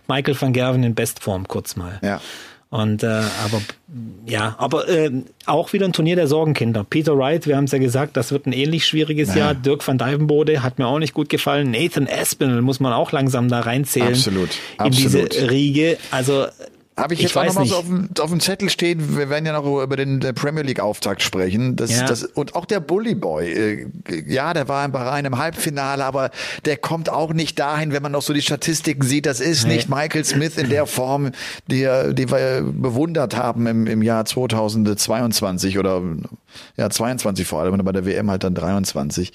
[0.08, 2.00] Michael van Gerven in Bestform kurz mal.
[2.02, 2.20] Ja.
[2.72, 3.62] Und äh, aber
[4.26, 5.12] ja, aber äh,
[5.46, 6.84] auch wieder ein Turnier der Sorgenkinder.
[6.84, 9.40] Peter Wright, wir haben es ja gesagt, das wird ein ähnlich schwieriges naja.
[9.42, 9.54] Jahr.
[9.54, 11.70] Dirk van Dijvenbode hat mir auch nicht gut gefallen.
[11.70, 14.08] Nathan Aspinall muss man auch langsam da reinzählen.
[14.08, 14.50] Absolut.
[14.80, 15.34] In Absolut.
[15.36, 15.98] diese Riege.
[16.10, 16.48] Also
[16.96, 19.46] habe ich jetzt ich auch nochmal so auf dem, auf dem Zettel stehen, wir werden
[19.46, 21.76] ja noch über den Premier League Auftakt sprechen.
[21.76, 22.06] Das, ja.
[22.06, 23.88] das, und auch der Bully Boy, äh,
[24.28, 26.30] ja, der war in Bahrain im Halbfinale, aber
[26.66, 29.26] der kommt auch nicht dahin, wenn man noch so die Statistiken sieht.
[29.26, 29.76] Das ist nee.
[29.76, 31.32] nicht Michael Smith in der Form,
[31.68, 36.02] die, die wir bewundert haben im, im Jahr 2022 oder
[36.78, 39.34] ja 22 vor allem und bei der WM halt dann 23.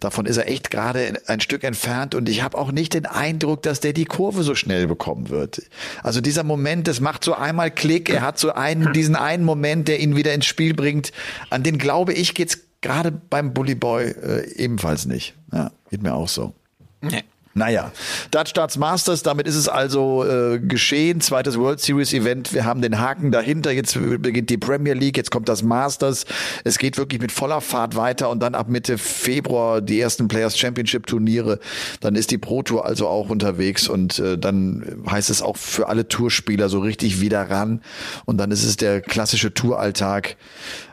[0.00, 3.62] Davon ist er echt gerade ein Stück entfernt und ich habe auch nicht den Eindruck,
[3.62, 5.62] dass der die Kurve so schnell bekommen wird.
[6.02, 9.88] Also dieser Moment das macht so einmal Klick, er hat so einen, diesen einen Moment,
[9.88, 11.12] der ihn wieder ins Spiel bringt.
[11.50, 15.34] An den glaube ich geht's gerade beim Bully Boy äh, ebenfalls nicht.
[15.52, 16.54] Ja, geht mir auch so.
[17.00, 17.22] Nee.
[17.58, 17.90] Naja,
[18.30, 21.20] Dutch Darts Masters, damit ist es also äh, geschehen.
[21.20, 22.54] Zweites World Series Event.
[22.54, 23.72] Wir haben den Haken dahinter.
[23.72, 26.24] Jetzt beginnt die Premier League, jetzt kommt das Masters.
[26.62, 30.56] Es geht wirklich mit voller Fahrt weiter und dann ab Mitte Februar die ersten Players
[30.56, 31.58] Championship Turniere.
[32.00, 35.88] Dann ist die Pro Tour also auch unterwegs und äh, dann heißt es auch für
[35.88, 37.82] alle Tourspieler so richtig wieder ran.
[38.24, 40.36] Und dann ist es der klassische Touralltag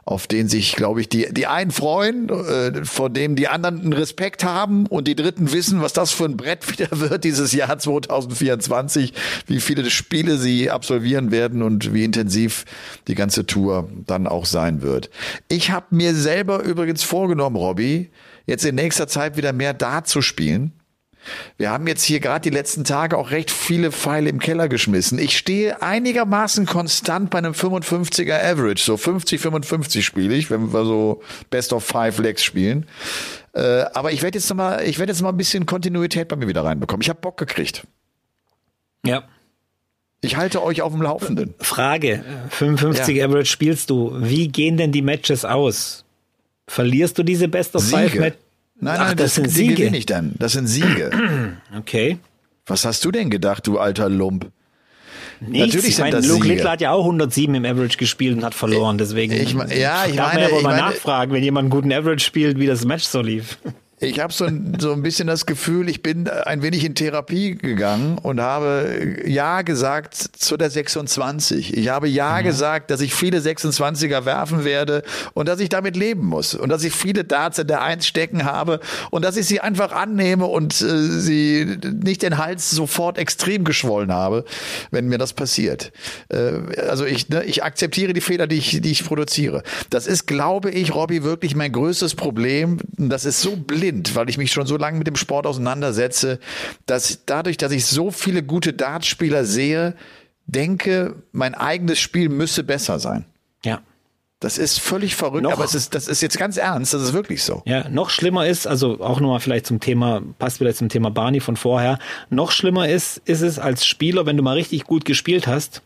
[0.06, 3.94] auf den sich, glaube ich, die, die einen freuen, äh, vor dem die anderen einen
[3.94, 7.80] Respekt haben und die Dritten wissen, was das für ein Brett wieder wird dieses Jahr
[7.80, 9.14] 2024,
[9.48, 12.66] wie viele Spiele sie absolvieren werden und wie intensiv
[13.08, 15.10] die ganze Tour dann auch sein wird.
[15.48, 18.12] Ich habe mir selber übrigens vorgenommen, Robby,
[18.46, 20.72] jetzt in nächster Zeit wieder mehr Dart zu spielen.
[21.58, 25.20] Wir haben jetzt hier gerade die letzten Tage auch recht viele Pfeile im Keller geschmissen.
[25.20, 28.84] Ich stehe einigermaßen konstant bei einem 55er Average.
[28.84, 32.86] So 50, 55 spiele ich, wenn wir so Best of Five Legs spielen.
[33.54, 36.36] Äh, aber ich werde jetzt noch mal, ich werde jetzt mal ein bisschen Kontinuität bei
[36.36, 37.02] mir wieder reinbekommen.
[37.02, 37.88] Ich habe Bock gekriegt.
[39.06, 39.24] Ja.
[40.22, 41.54] Ich halte euch auf dem Laufenden.
[41.60, 43.26] Frage: 55 Ja.
[43.28, 44.12] Average spielst du.
[44.16, 46.04] Wie gehen denn die Matches aus?
[46.68, 48.16] Verlierst du diese Best of Five.
[48.16, 48.40] Matches?
[48.80, 49.76] Nein, Ach, nein, das sind die Siege.
[49.76, 50.34] gewinne ich dann.
[50.38, 51.10] Das sind Siege.
[51.78, 52.18] Okay.
[52.68, 54.50] Was hast du denn gedacht, du alter Lump?
[55.40, 55.60] Nichts.
[55.68, 56.56] Natürlich ich sind meine, das Luke Siege.
[56.56, 58.98] Littler hat ja auch 107 im Average gespielt und hat verloren.
[58.98, 61.66] Deswegen Ich ja, ich darf meine- man ja wohl ich mal meine- nachfragen, wenn jemand
[61.66, 63.58] einen guten Average spielt, wie das Match so lief.
[64.02, 67.56] Ich habe so, ein- so ein bisschen das Gefühl, ich bin ein wenig in Therapie
[67.56, 71.78] gegangen und habe Ja gesagt zu der 26.
[71.78, 75.02] Ich habe Ja gesagt, dass ich viele 26er werfen werde
[75.34, 78.44] und dass ich damit leben muss und dass ich viele Darts in der Eins stecken
[78.44, 78.82] habe
[79.12, 84.12] und dass ich sie einfach annehme und äh, sie nicht den Hals sofort extrem geschwollen
[84.12, 84.44] habe,
[84.92, 85.94] wenn mir das passiert.
[86.28, 86.52] Äh,
[86.90, 89.64] also ich, ne, ich akzeptiere die Fehler, die ich, die ich produziere.
[89.90, 92.78] Das ist, glaube ich, Robby, wirklich mein größtes Problem.
[92.98, 96.40] Das ist so blind, weil ich mich schon so lange mit dem Sport auseinandersetze,
[96.86, 99.96] dass dadurch, dass ich so viele gute Dartspieler sehe,
[100.48, 103.26] denke, mein eigenes Spiel müsse besser sein.
[103.64, 103.82] Ja.
[104.40, 107.14] Das ist völlig verrückt, Noch- aber es ist, das ist jetzt ganz ernst, das ist
[107.14, 107.64] wirklich so.
[107.66, 111.40] Ja, noch schlimmer ist, also auch nochmal vielleicht zum Thema, passt wieder zum Thema Barney
[111.40, 111.98] von vorher,
[112.30, 115.82] noch schlimmer ist, ist es als Spieler, wenn du mal richtig gut gespielt hast,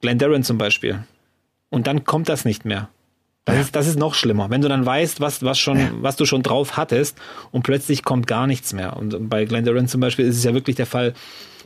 [0.00, 1.04] Glenn Darren zum Beispiel,
[1.68, 2.88] und dann kommt das nicht mehr.
[3.44, 4.50] Das, ist, das ist noch schlimmer.
[4.50, 7.18] Wenn du dann weißt, was, was, schon, was du schon drauf hattest
[7.50, 8.96] und plötzlich kommt gar nichts mehr.
[8.96, 11.14] Und bei Glenn Darren zum Beispiel ist es ja wirklich der Fall,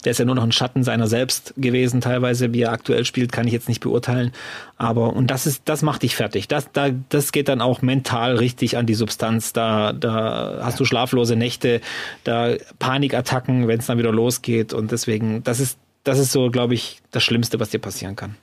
[0.05, 3.33] der ist ja nur noch ein Schatten seiner selbst gewesen, teilweise, wie er aktuell spielt,
[3.33, 4.33] kann ich jetzt nicht beurteilen.
[4.77, 6.49] Aber, und das ist, das macht dich fertig.
[6.49, 9.53] Das, da, das geht dann auch mental richtig an die Substanz.
[9.53, 11.81] Da, da hast du schlaflose Nächte,
[12.25, 14.73] da Panikattacken, wenn es dann wieder losgeht.
[14.73, 18.37] Und deswegen, das ist, das ist so, glaube ich, das Schlimmste, was dir passieren kann.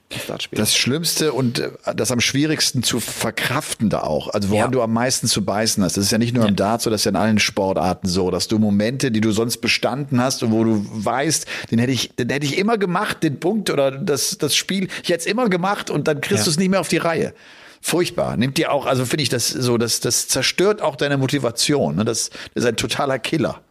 [0.51, 4.27] Das Schlimmste und äh, das am schwierigsten zu verkraften da auch.
[4.33, 4.71] Also woran Ja.
[4.71, 5.95] du am meisten zu beißen hast.
[5.95, 8.31] Das ist ja nicht nur im Dart so, das ist ja in allen Sportarten so,
[8.31, 12.13] dass du Momente, die du sonst bestanden hast und wo du weißt, den hätte ich,
[12.17, 15.47] den hätte ich immer gemacht, den Punkt oder das, das Spiel, ich hätte es immer
[15.47, 16.45] gemacht und dann kriegst Ja.
[16.45, 17.33] du es nicht mehr auf die Reihe.
[17.81, 18.35] Furchtbar.
[18.37, 21.95] Nimmt dir auch, also finde ich das so, das, das zerstört auch deine Motivation.
[21.95, 22.05] Ne?
[22.05, 23.61] Das, das ist ein totaler Killer.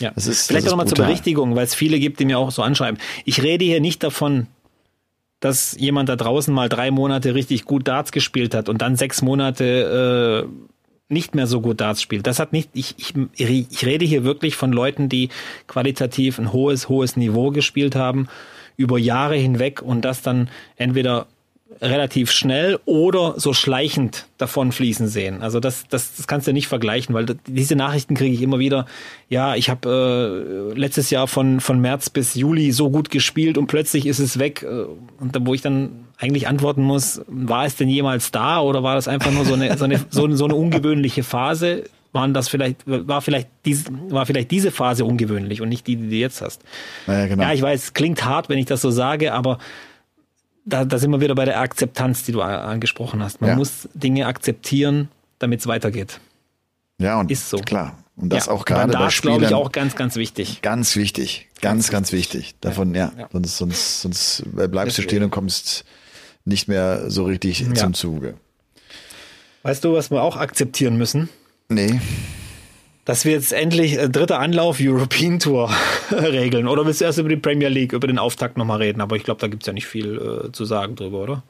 [0.00, 0.10] Ja.
[0.14, 1.04] Das ist- Vielleicht das auch ist nochmal zur.
[1.06, 3.00] Berichtigung, weil es viele gibt, die mir auch so anschreiben.
[3.24, 4.46] Ich rede hier nicht davon,
[5.40, 9.20] dass jemand da draußen mal drei Monate richtig gut Darts gespielt hat und dann sechs
[9.22, 12.26] Monate äh, nicht mehr so gut Darts spielt.
[12.26, 15.28] Das hat nicht, ich, ich, ich rede hier wirklich von Leuten, die
[15.66, 18.28] qualitativ ein hohes, hohes Niveau gespielt haben,
[18.76, 21.26] über Jahre hinweg und das dann entweder
[21.80, 25.42] relativ schnell oder so schleichend davon fließen sehen.
[25.42, 28.86] Also das, das, das kannst du nicht vergleichen, weil diese Nachrichten kriege ich immer wieder.
[29.28, 33.66] Ja, ich habe äh, letztes Jahr von, von März bis Juli so gut gespielt und
[33.66, 34.62] plötzlich ist es weg.
[34.62, 34.84] Äh,
[35.20, 38.94] und da, wo ich dann eigentlich antworten muss, war es denn jemals da oder war
[38.94, 41.84] das einfach nur so eine, so eine, so, eine- so eine ungewöhnliche Phase?
[42.12, 46.08] Waren das vielleicht, war vielleicht, dies, war vielleicht diese Phase ungewöhnlich und nicht die, die
[46.10, 46.62] du jetzt hast?
[47.08, 47.42] Ja, genau.
[47.42, 49.58] Ja, ich weiß, klingt hart, wenn ich das so sage, aber
[50.64, 53.40] da, da sind wir wieder bei der Akzeptanz, die du angesprochen hast.
[53.40, 53.56] Man Ja.
[53.56, 56.20] muss Dinge akzeptieren, damit es weitergeht.
[56.98, 57.58] Ja, und Ist so.
[57.58, 57.98] klar.
[58.16, 60.62] Und das Ja, auch gerade bei Darts, glaube ich, auch ganz, ganz wichtig.
[60.62, 62.54] Ganz wichtig, ganz, ganz wichtig.
[62.60, 63.28] Davon, ja, Ja.
[63.32, 65.84] sonst, sonst, sonst bleibst du stehen und kommst
[66.44, 68.34] nicht mehr so richtig zum Zuge.
[69.64, 71.28] Weißt du, was wir auch akzeptieren müssen?
[71.68, 72.00] Nee,
[73.04, 75.70] Dass wir jetzt endlich äh, dritter Anlauf European Tour
[76.10, 76.68] regeln.
[76.68, 79.00] Oder willst du erst über die Premier League, über den Auftakt nochmal reden?
[79.00, 81.42] Aber ich glaube, da gibt's ja nicht viel äh, zu sagen drüber, oder?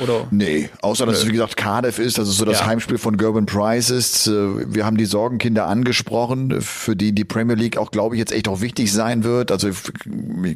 [0.00, 0.26] Oder?
[0.30, 0.68] nee.
[0.82, 2.66] Außer, dass es, wie gesagt, Cardiff ist, dass es so das Ja.
[2.66, 4.28] Heimspiel von Gerben Price ist.
[4.28, 8.32] Äh, Wir haben die Sorgenkinder angesprochen, für die die Premier League auch, glaube ich, jetzt
[8.32, 9.50] echt auch wichtig sein wird.
[9.50, 9.68] Also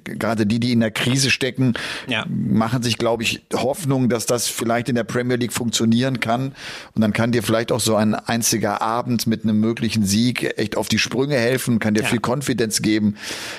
[0.05, 1.75] gerade die, die in der Krise stecken,
[2.07, 2.25] Ja.
[2.29, 6.53] machen sich, glaube ich, Hoffnung, dass das vielleicht in der Premier League funktionieren kann.
[6.95, 10.77] Und dann kann dir vielleicht auch so ein einziger Abend mit einem möglichen Sieg echt
[10.77, 12.09] auf die Sprünge helfen, kann dir Ja.
[12.09, 13.17] viel Konfidenz geben.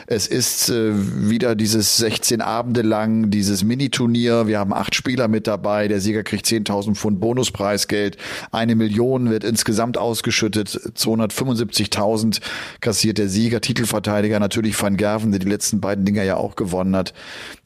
[0.08, 4.48] Es ist äh, wieder dieses 16 Abende lang, dieses Mini-Turnier.
[4.48, 5.65] Wir haben acht Spieler mit dabei.
[5.66, 8.18] Der Sieger kriegt 10.000 Pfund Bonuspreisgeld.
[8.52, 10.70] Eine Million wird insgesamt ausgeschüttet.
[10.70, 12.42] 275.000
[12.82, 13.62] kassiert der Sieger.
[13.62, 17.14] Titelverteidiger natürlich Van Gerven, der die letzten beiden Dinger ja auch gewonnen hat,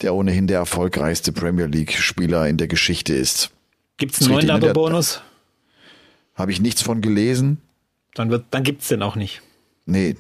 [0.02, 3.52] der ohnehin der erfolgreichste Premier League-Spieler in der Geschichte ist.
[3.98, 5.22] Gibt es einen neuen Dato-Bonus?
[6.36, 7.62] Habe ich nichts von gelesen.
[8.16, 9.42] Dann, wird, dann gibt es den auch nicht.
[9.86, 10.16] Nee,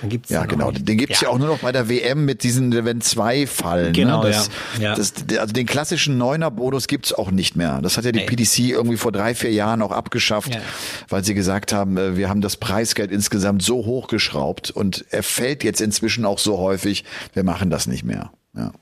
[0.00, 0.70] Dann gibt's Ja, genau.
[0.70, 0.88] nicht.
[0.88, 1.28] Den gibt's ja.
[1.28, 1.34] Ja.
[1.34, 3.92] auch nur noch bei der WM mit diesen, wenn zwei fallen.
[3.92, 4.30] Genau, ne?
[4.30, 4.82] das, ja.
[4.86, 4.94] Ja.
[4.94, 7.80] Das, also den klassischen Neuner-Bonus gibt's auch nicht mehr.
[7.82, 8.26] Das hat ja die Nee.
[8.26, 10.60] PDC irgendwie vor drei, vier Jahren auch abgeschafft, Ja.
[11.08, 15.64] weil sie gesagt haben, äh, wir haben das Preisgeld insgesamt so hochgeschraubt und er fällt
[15.64, 18.30] jetzt inzwischen auch so häufig, wir machen das nicht mehr.
[18.56, 18.72] Ja.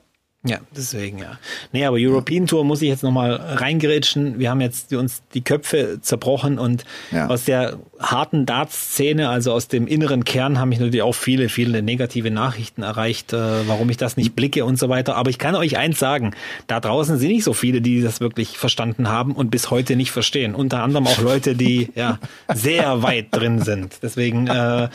[0.46, 1.38] Ja, deswegen ja.
[1.72, 4.38] Nee, aber European Tour muss ich jetzt nochmal reingerätschen.
[4.38, 7.28] Wir haben jetzt die- uns die Köpfe zerbrochen und Ja.
[7.28, 11.80] aus der harten Darts-Szene, also aus dem inneren Kern, haben mich natürlich auch viele, viele
[11.82, 15.16] negative Nachrichten erreicht, äh, warum ich das nicht blicke und so weiter.
[15.16, 16.34] Aber ich kann euch eins sagen,
[16.66, 20.10] da draußen sind nicht so viele, die das wirklich verstanden haben und bis heute nicht
[20.10, 20.54] verstehen.
[20.54, 22.18] Unter anderem auch Leute, die ja
[22.52, 23.94] sehr weit drin sind.
[24.02, 24.88] Deswegen äh,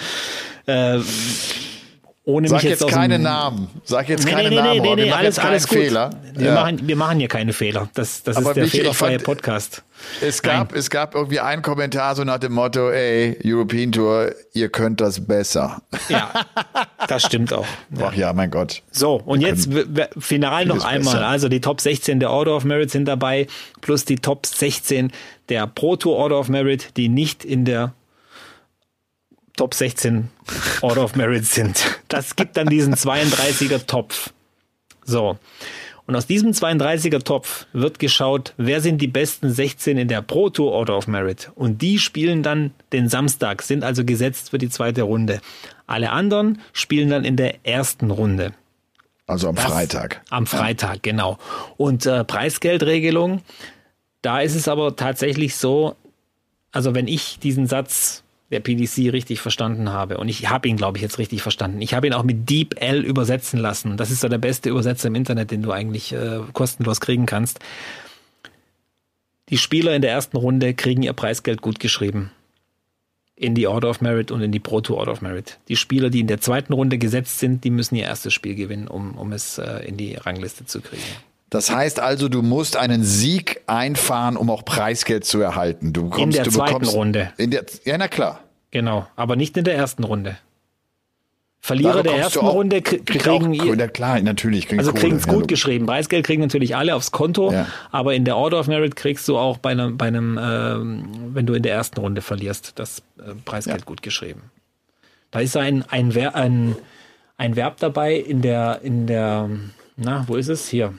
[0.67, 0.99] äh,
[2.29, 3.67] ohne Sag mich jetzt, jetzt keine Namen.
[3.83, 4.81] Sag jetzt Nee, keine nee, nee, Namen.
[4.81, 5.77] nee, nee, wir machen alles, jetzt alles gut.
[5.79, 6.09] Fehler.
[6.35, 6.53] Wir, Ja.
[6.55, 7.89] machen, wir machen hier keine Fehler.
[7.95, 9.83] Das, das Aber ist der fehlerfreie fand- Podcast.
[10.21, 14.69] Es gab, es gab irgendwie einen Kommentar so nach dem Motto, ey, European Tour, ihr
[14.69, 15.81] könnt das besser.
[16.07, 16.31] Ja,
[17.07, 17.65] das stimmt auch.
[18.01, 18.81] Ach ja, mein Gott.
[18.91, 21.15] So, und jetzt w- w- final noch einmal.
[21.15, 21.27] besser.
[21.27, 23.47] Also die Top 16 der Order of Merit sind dabei,
[23.81, 25.11] plus die Top 16
[25.49, 27.93] der Pro Tour Order of Merit, die nicht in der
[29.59, 30.29] Top 16
[30.79, 31.99] Order of Merit sind.
[32.07, 34.31] Das gibt dann diesen 32er Topf.
[35.03, 35.37] So.
[36.05, 40.49] Und aus diesem 32er Topf wird geschaut, wer sind die besten 16 in der Pro
[40.49, 41.51] Tour Order of Merit.
[41.55, 45.41] Und die spielen dann den Samstag, sind also gesetzt für die zweite Runde.
[45.87, 48.53] Alle anderen spielen dann in der ersten Runde.
[49.27, 50.21] Also am Freitag.
[50.29, 51.37] Am Freitag, genau.
[51.75, 53.41] Und äh, Preisgeldregelung,
[54.21, 55.97] da ist es aber tatsächlich so,
[56.71, 60.97] also wenn ich diesen Satz der PDC richtig verstanden habe, und ich habe ihn, glaube
[60.97, 61.81] ich, jetzt richtig verstanden.
[61.81, 63.97] Ich habe ihn auch mit Deep L übersetzen lassen.
[63.97, 67.59] Das ist so der beste Übersetzer im Internet, den du eigentlich äh, kostenlos kriegen kannst.
[69.49, 72.31] Die Spieler in der ersten Runde kriegen ihr Preisgeld gut geschrieben.
[73.35, 75.59] In die Order of Merit und in die Pro Tour Order of Merit.
[75.69, 78.87] Die Spieler, die in der zweiten Runde gesetzt sind, die müssen ihr erstes Spiel gewinnen,
[78.87, 81.01] um, um es äh, in die Rangliste zu kriegen.
[81.49, 85.93] Das heißt also, du musst einen Sieg einfahren, um auch Preisgeld zu erhalten.
[85.93, 87.33] Du bekommst, der du zweiten bekommst, Runde.
[87.37, 88.41] In der, ja, na klar.
[88.71, 90.37] Genau, aber nicht in der ersten Runde.
[91.61, 94.67] Verlierer der ersten auch- Runde krie- krieg kriegen auch, na klar, natürlich.
[94.67, 95.59] kriegen also kriegen es Ja, gut logisch.
[95.59, 95.87] geschrieben.
[95.87, 97.67] Preisgeld kriegen natürlich alle aufs Konto, Ja.
[97.91, 101.45] aber in der Order of Merit kriegst du auch bei einem, bei einem ähm, wenn
[101.45, 103.85] du in der ersten Runde verlierst, das äh, Preisgeld Ja.
[103.85, 104.43] gut geschrieben.
[105.31, 106.75] Da ist ein, ein, Ver, ein,
[107.37, 109.49] ein Verb dabei in der, in der,
[109.97, 110.69] na, wo ist es?
[110.69, 110.93] Hier.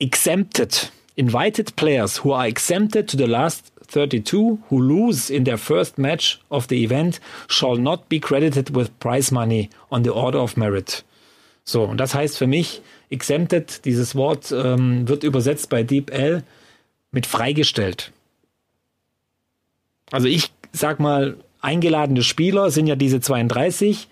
[0.00, 0.90] Exempted.
[1.16, 6.40] Invited players who are exempted to the last 32 who lose in their first match
[6.50, 11.04] of the event shall not be credited with prize money on the order of merit.
[11.64, 16.42] So, und das heißt für mich, exempted, dieses Wort ähm, wird übersetzt bei DeepL
[17.10, 18.12] mit freigestellt.
[20.10, 24.08] Also ich sag mal, eingeladene Spieler sind ja diese 32,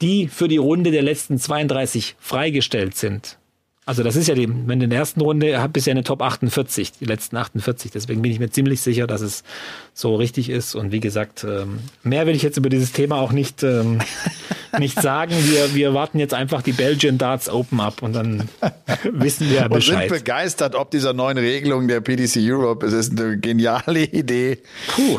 [0.00, 3.38] die für die Runde der letzten 32 freigestellt sind.
[3.84, 6.92] Also das ist ja die, wenn in der ersten Runde du ja eine Top 48,
[7.00, 7.90] die letzten 48.
[7.90, 9.42] Deswegen bin ich mir ziemlich sicher, dass es
[9.92, 10.76] so richtig ist.
[10.76, 13.98] Und wie gesagt, ähm, mehr will ich jetzt über dieses Thema auch nicht, ähm,
[14.78, 15.32] nicht sagen.
[15.32, 18.48] Wir, wir warten jetzt einfach die Belgian Darts Open ab und dann
[19.10, 20.08] wissen wir ja Und sind Bescheid.
[20.10, 22.86] begeistert, ob dieser neuen Regelung der PDC Europe.
[22.86, 24.58] Es ist eine geniale Idee.
[24.94, 25.18] Puh.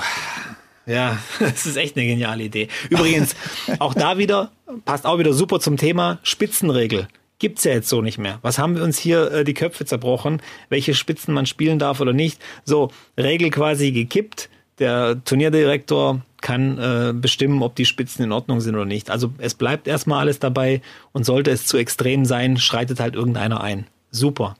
[0.85, 2.69] Ja, das ist echt eine geniale Idee.
[2.89, 3.35] Übrigens,
[3.79, 4.51] auch da wieder,
[4.85, 7.09] passt auch wieder super zum Thema Spitzenregel.
[7.43, 8.39] Gibt's ja jetzt so nicht mehr.
[8.41, 10.41] Was haben wir uns hier äh, die Köpfe zerbrochen?
[10.69, 12.41] Welche Spitzen man spielen darf oder nicht?
[12.63, 14.47] So, Regel quasi gekippt.
[14.79, 19.09] Der Turnierdirektor kann äh, bestimmen, ob die Spitzen in Ordnung sind oder nicht.
[19.09, 23.59] Also es bleibt erstmal alles dabei und sollte es zu extrem sein, schreitet halt irgendeiner
[23.59, 23.87] ein.
[24.09, 24.55] Super.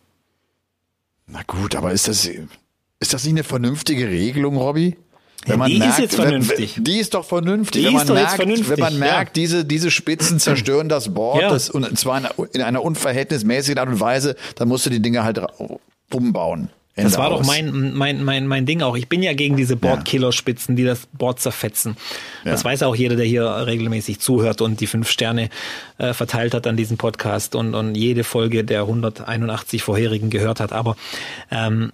[1.26, 2.30] Na gut, aber ist das,
[3.00, 4.98] ist das nicht eine vernünftige Regelung, Robby?
[5.48, 6.76] Ja, die ist jetzt wenn- vernünftig.
[6.80, 7.82] Die ist doch vernünftig.
[7.82, 9.00] Die wenn man ist doch jetzt merkt, vernünftig, Wenn man ja.
[9.00, 11.50] merkt, diese, diese Spitzen zerstören das Board, Ja.
[11.50, 15.02] das, und zwar in, einer- in einer unverhältnismäßigen Art und Weise, dann musst du die
[15.02, 15.42] Dinge halt
[16.12, 16.70] umbauen.
[16.96, 17.48] Ende Das war doch aus.
[17.48, 18.96] mein, mein, mein, mein Ding auch.
[18.96, 21.98] Ich bin ja gegen diese Boardkiller-Spitzen, die das Board zerfetzen.
[22.46, 22.70] Das Ja.
[22.70, 25.50] weiß auch jeder, der hier regelmäßig zuhört und die fünf Sterne
[25.98, 30.72] äh, verteilt hat an diesem Podcast und, und jede Folge der 181 vorherigen gehört hat.
[30.72, 30.96] Aber
[31.50, 31.94] ähm,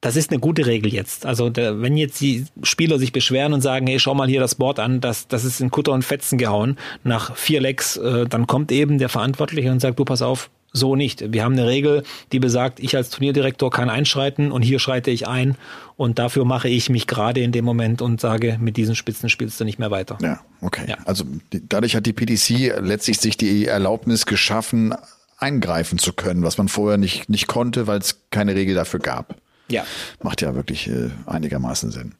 [0.00, 1.26] das ist eine gute Regel jetzt.
[1.26, 4.54] Also der, wenn jetzt die Spieler sich beschweren und sagen, hey, schau mal hier das
[4.54, 8.46] Board an, das, das ist in Kutter und Fetzen gehauen nach vier Lecks, äh, dann
[8.46, 11.32] kommt eben der Verantwortliche und sagt, du pass auf, so nicht.
[11.32, 15.26] Wir haben eine Regel, die besagt, ich als Turnierdirektor kann einschreiten und hier schreite ich
[15.26, 15.56] ein
[15.96, 19.60] und dafür mache ich mich gerade in dem Moment und sage, mit diesen Spitzen spielst
[19.60, 20.16] du nicht mehr weiter.
[20.22, 20.84] Ja, okay.
[20.88, 20.96] Ja.
[21.04, 24.94] Also die, dadurch hat die PDC letztlich sich die Erlaubnis geschaffen,
[25.38, 29.36] eingreifen zu können, was man vorher nicht, nicht konnte, weil es keine Regel dafür gab.
[29.70, 29.84] Ja.
[30.22, 32.14] Macht ja wirklich äh, einigermaßen Sinn.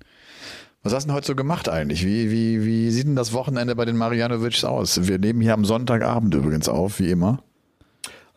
[0.82, 2.06] Was hast du denn heute so gemacht eigentlich?
[2.06, 5.06] Wie, wie, wie sieht denn das Wochenende bei den Marianovics aus?
[5.06, 7.42] Wir nehmen hier am Sonntagabend übrigens auf, wie immer.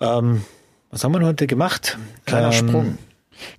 [0.02, 0.44] Ähm,
[0.92, 1.98] was haben wir heute gemacht?
[2.26, 2.98] Kleiner ähm, Sprung.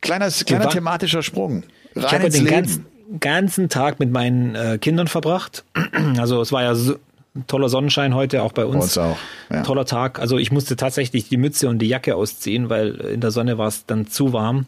[0.03, 1.63] Kleiner, kleiner thematischer Sprung.
[1.95, 2.57] Ich Rein habe ins den Leben.
[2.57, 2.87] ganzen,
[3.21, 5.65] ganzen Tag mit meinen äh, Kindern verbracht.
[6.19, 6.97] Also es war ja so,
[7.35, 8.75] ein toller Sonnenschein heute auch bei uns.
[8.77, 9.17] Bei uns auch.
[9.51, 9.63] Ja.
[9.63, 10.21] Toller Tag.
[10.21, 13.69] Also ich musste tatsächlich die Mütze und die Jacke ausziehen, weil in der Sonne war
[13.69, 14.67] es dann zu warm.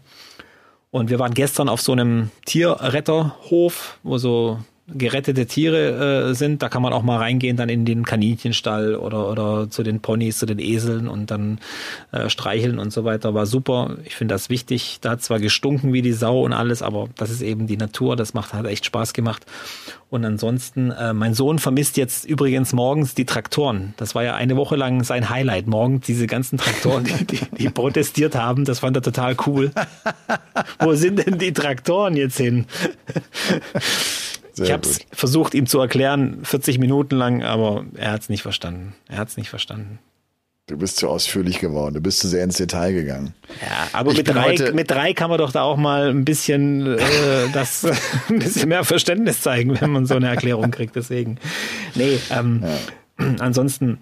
[0.97, 6.62] Und wir waren gestern auf so einem Tierretterhof, wo so gerettete Tiere äh, sind.
[6.62, 10.39] Da kann man auch mal reingehen, dann in den Kaninchenstall oder, oder zu den Ponys,
[10.39, 11.59] zu den Eseln und dann
[12.12, 13.34] äh, streicheln und so weiter.
[13.34, 13.97] War super.
[14.05, 14.99] Ich finde das wichtig.
[15.01, 18.14] Da hat zwar gestunken wie die Sau und alles, aber das ist eben die Natur.
[18.14, 19.45] Das macht hat echt Spaß gemacht.
[20.09, 23.93] Und ansonsten, äh, mein Sohn vermisst jetzt übrigens morgens die Traktoren.
[23.97, 25.66] Das war ja eine Woche lang sein Highlight.
[25.66, 28.64] Morgens diese ganzen Traktoren, die, die, die protestiert haben.
[28.64, 29.72] Das fand er total cool.
[30.78, 32.66] Wo sind denn die Traktoren jetzt hin?
[34.57, 38.29] Sehr ich habe es versucht, ihm zu erklären, 40 Minuten lang, aber er hat es
[38.31, 38.95] nicht verstanden.
[39.07, 39.99] Er hat es nicht verstanden.
[40.67, 41.95] Du bist zu ausführlich geworden.
[41.95, 43.35] Du bist zu sehr ins Detail gegangen.
[43.61, 46.99] Ja, aber Ich mit drei, mit drei kann man doch da auch mal ein bisschen,
[46.99, 46.99] äh,
[47.53, 47.85] das,
[48.29, 50.97] ein bisschen mehr Verständnis zeigen, wenn man so eine Erklärung kriegt.
[50.97, 51.39] Deswegen,
[51.95, 52.65] nee, ähm,
[53.39, 53.99] ansonsten,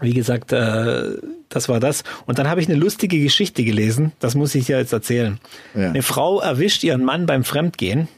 [0.00, 1.16] wie gesagt, äh,
[1.48, 2.02] das war das.
[2.26, 4.12] Und dann habe ich eine lustige Geschichte gelesen.
[4.18, 5.38] Das muss ich dir jetzt erzählen.
[5.74, 5.90] Ja.
[5.90, 8.08] Eine Frau erwischt ihren Mann beim Fremdgehen.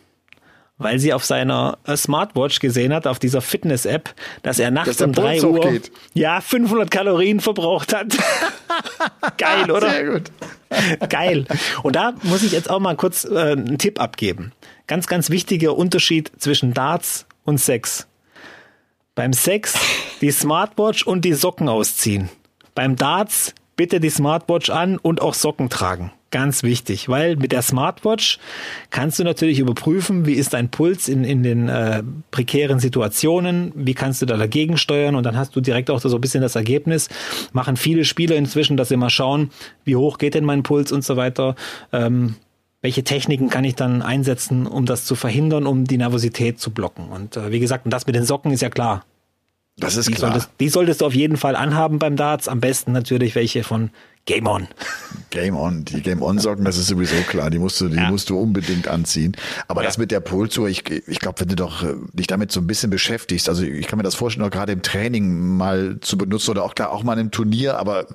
[0.77, 4.13] Weil sie auf seiner äh, Smartwatch gesehen hat, auf dieser Fitness-App,
[4.43, 5.93] dass er nachts Dass um drei Puls Uhr hochgeht.
[6.15, 8.09] ja 500 Kalorien verbraucht hat.
[9.39, 9.91] Geil, oder?
[9.91, 10.33] Sehr gut.
[11.09, 11.47] Geil.
[11.85, 14.53] Und da muss ich jetzt auch mal kurz äh, einen Tipp abgeben.
[14.89, 18.09] Ganz, ganz wichtiger Unterschied zwischen Darts und Sex.
[19.15, 19.75] Beim Sex
[20.21, 22.31] die Smartwatch und die Socken ausziehen.
[22.75, 26.11] Beim Darts bitte die Smartwatch an und auch Socken tragen.
[26.35, 28.41] Ganz wichtig, weil mit der Smartwatch
[28.91, 33.95] kannst du natürlich überprüfen, wie ist dein Puls in, in den äh, prekären Situationen, wie
[33.95, 36.57] kannst du da dagegen steuern und dann hast du direkt auch so ein bisschen das
[36.57, 37.09] Ergebnis.
[37.53, 39.53] Machen viele Spieler inzwischen, dass sie mal schauen,
[39.85, 41.55] wie hoch geht denn mein Puls und so weiter.
[41.93, 42.35] Ähm,
[42.83, 47.11] welche Techniken kann ich dann einsetzen, um das zu verhindern, um die Nervosität zu blocken.
[47.11, 49.05] Und äh, wie gesagt, und das mit den Socken ist ja klar.
[49.77, 50.33] Das ist Die klar.
[50.33, 52.49] solltest, die solltest du auf jeden Fall anhaben beim Darts.
[52.49, 53.91] Am besten natürlich welche von
[54.27, 54.67] Game On.
[55.31, 55.85] Game On.
[55.85, 57.51] Die Game On Socken, das ist sowieso klar.
[57.51, 58.11] Die musst du, die Ja.
[58.11, 59.37] musst du unbedingt anziehen.
[59.69, 59.89] Aber Ja.
[59.89, 62.67] das mit der Pulsuhr, ich, ich glaube, wenn du doch äh, dich damit so ein
[62.67, 66.53] bisschen beschäftigst, also ich kann mir das vorstellen, auch gerade im Training mal zu benutzen
[66.53, 68.07] oder auch klar, auch mal im Turnier, aber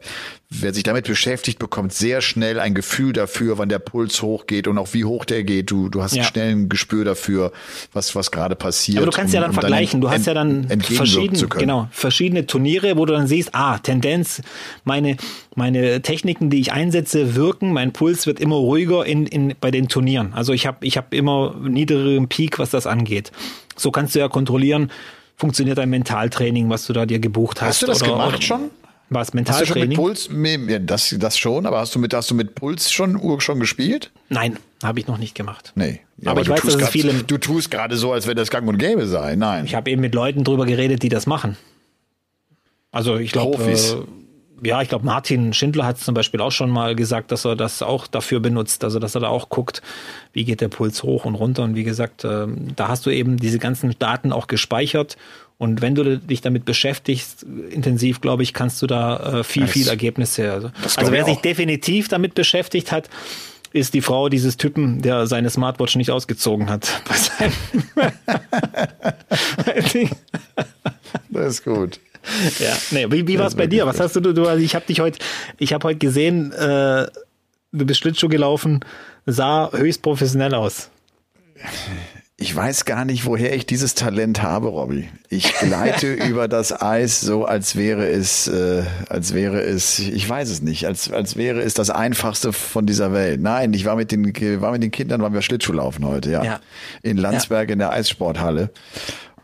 [0.50, 4.80] wer sich damit beschäftigt, bekommt sehr schnell ein Gefühl dafür, wann der Puls hochgeht und
[4.80, 5.70] auch wie hoch der geht.
[5.70, 6.24] Du, du hast Ja.
[6.24, 7.52] schnell ein Gespür dafür,
[7.94, 8.98] was, was gerade passiert.
[8.98, 10.02] Aber du kannst ja um- dann um vergleichen.
[10.02, 14.42] Du hast ja dann verschiedene, genau, verschiedene Turniere, wo du dann siehst, ah, Tendenz,
[14.86, 15.18] meine,
[15.56, 17.74] meine Techniken, die ich einsetze, wirken.
[17.74, 20.34] Mein Puls wird immer ruhiger in, in, bei den Turnieren.
[20.34, 23.32] Also ich habe ich hab immer niedrigeren Peak, was das angeht.
[23.76, 24.92] So kannst du ja kontrollieren,
[25.36, 27.68] funktioniert dein Mentaltraining, was du da dir gebucht hast.
[27.70, 28.70] Hast du das oder, gemacht oder, schon?
[29.12, 29.98] Was, Hast du schon mit Mentaltraining?
[29.98, 30.30] Puls,
[30.86, 34.12] das, das schon, aber hast du mit, hast du mit Puls schon, schon gespielt?
[34.30, 35.72] Nein, habe ich noch nicht gemacht.
[35.76, 36.02] Nee.
[36.22, 38.36] Ja, Aber ich du weiß, dass es grad- viele- Du tust gerade so, als wenn
[38.38, 39.36] das gang und gäbe sei.
[39.36, 39.66] Nein.
[39.66, 41.58] Ich habe eben mit Leuten drüber geredet, die das machen.
[42.92, 43.94] Also ich glaube, Profis.
[43.94, 43.98] äh,
[44.64, 47.82] ja, ich glaube, Martin Schindler hat zum Beispiel auch schon mal gesagt, dass er das
[47.82, 49.82] auch dafür benutzt, also dass er da auch guckt,
[50.34, 51.64] wie geht der Puls hoch und runter.
[51.64, 55.18] Und wie gesagt, ähm, da hast du eben diese ganzen Daten auch gespeichert.
[55.58, 59.72] Und wenn du dich damit beschäftigst, intensiv, glaube ich, kannst du da äh, viel, Das-
[59.72, 60.52] viel Ergebnisse.
[60.52, 61.42] Also, also wer ich sich auch.
[61.42, 63.10] definitiv damit beschäftigt hat,
[63.72, 67.02] ist die Frau dieses Typen, der seine Smartwatch nicht ausgezogen hat.
[71.32, 72.00] Das ist gut.
[72.60, 73.86] Ja, nee, wie, wie war es bei dir?
[73.86, 75.20] Was hast du, du also ich habe dich heute,
[75.58, 77.08] ich habe heute gesehen, äh,
[77.72, 78.82] du bist Schlittschuh gelaufen,
[79.26, 80.90] sah höchst professionell aus.
[82.42, 85.10] Ich weiß gar nicht, woher ich dieses Talent habe, Robby.
[85.28, 90.50] Ich gleite über das Eis so, als wäre es, äh, als wäre es, ich weiß
[90.50, 93.42] es nicht, als, als wäre es das einfachste von dieser Welt.
[93.42, 96.44] Nein, ich war mit den, war mit den Kindern, waren wir Schlittschuhlaufen heute, ja.
[96.44, 96.60] Ja.
[97.02, 98.70] In Landsberg in der Eissporthalle.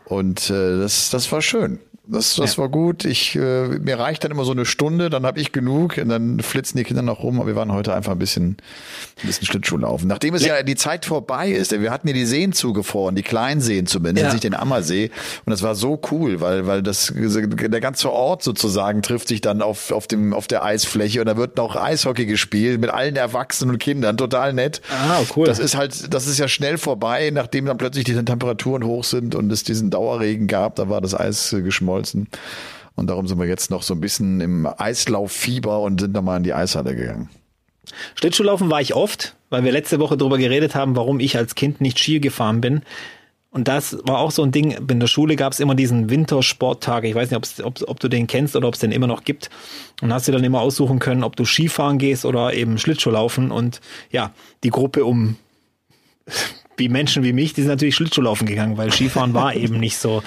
[0.06, 1.78] Und äh, das, das war schön.
[2.08, 2.62] Das, das Ja.
[2.62, 3.04] war gut.
[3.04, 6.40] Ich, äh, mir reicht dann immer so eine Stunde, dann habe ich genug und dann
[6.40, 7.38] flitzen die Kinder noch rum.
[7.40, 8.56] Aber wir waren heute einfach ein bisschen,
[9.22, 10.06] ein bisschen Schlittschuhlaufen.
[10.08, 10.62] Nachdem es ja.
[10.62, 14.32] die Zeit vorbei ist, wir hatten ja die Seen zugefroren, die kleinen Seen zumindest, Ja.
[14.32, 15.10] nicht den Ammersee.
[15.44, 19.60] Und das war so cool, weil, weil das, der ganze Ort sozusagen trifft sich dann
[19.60, 23.72] auf, auf dem, auf der Eisfläche und da wird noch Eishockey gespielt mit allen Erwachsenen
[23.72, 24.16] und Kindern.
[24.16, 24.80] Total nett.
[24.90, 25.46] Ah, cool.
[25.46, 29.34] Das ist halt, das ist ja schnell vorbei, nachdem dann plötzlich die Temperaturen hoch sind
[29.34, 31.62] und es diesen Dauerregen gab, da war das Eis äh,
[31.96, 32.28] geschmolzen.
[32.94, 36.44] Und darum sind wir jetzt noch so ein bisschen im Eislauffieber und sind nochmal in
[36.44, 37.28] die Eishalle gegangen.
[38.14, 41.80] Schlittschuhlaufen war ich oft, weil wir letzte Woche darüber geredet haben, warum ich als Kind
[41.80, 42.82] nicht Ski gefahren bin.
[43.50, 44.72] Und das war auch so ein Ding.
[44.72, 47.04] In der Schule gab es immer diesen Wintersporttag.
[47.04, 49.50] Ich weiß nicht, ob, ob du den kennst oder ob es den immer noch gibt.
[50.02, 53.50] Und hast du dann immer aussuchen können, ob du Skifahren gehst oder eben Schlittschuhlaufen.
[53.50, 53.80] Und
[54.10, 54.32] ja,
[54.62, 55.36] die Gruppe um
[56.76, 60.22] wie Menschen wie mich, die sind natürlich Schlittschuhlaufen gegangen, weil Skifahren war eben nicht so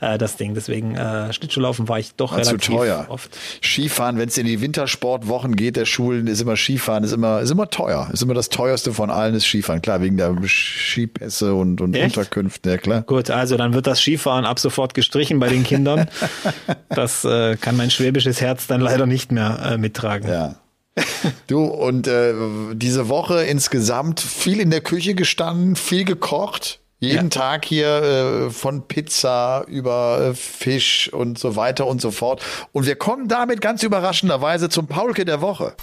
[0.00, 0.54] äh, das Ding.
[0.54, 3.06] Deswegen äh, Schlittschuhlaufen war ich doch war relativ zu teuer.
[3.08, 3.36] oft.
[3.62, 7.50] Skifahren, wenn es in die Wintersportwochen geht der Schulen, ist immer Skifahren, ist immer ist
[7.50, 8.08] immer teuer.
[8.12, 9.82] Ist immer das teuerste von allen ist Skifahren.
[9.82, 13.02] Klar, wegen der Skipässe und, und Unterkünfte, ja klar.
[13.02, 16.08] Gut, also dann wird das Skifahren ab sofort gestrichen bei den Kindern.
[16.88, 20.28] das äh, kann mein schwäbisches Herz dann leider nicht mehr äh, mittragen.
[20.28, 20.56] Ja.
[21.46, 22.34] Du, und äh,
[22.74, 26.80] diese Woche insgesamt viel in der Küche gestanden, viel gekocht.
[27.00, 27.40] Jeden ja.
[27.40, 32.42] Tag hier äh, von Pizza über äh, Fisch und so weiter und so fort.
[32.72, 35.74] Und wir kommen damit ganz überraschenderweise zum Paulke der Woche.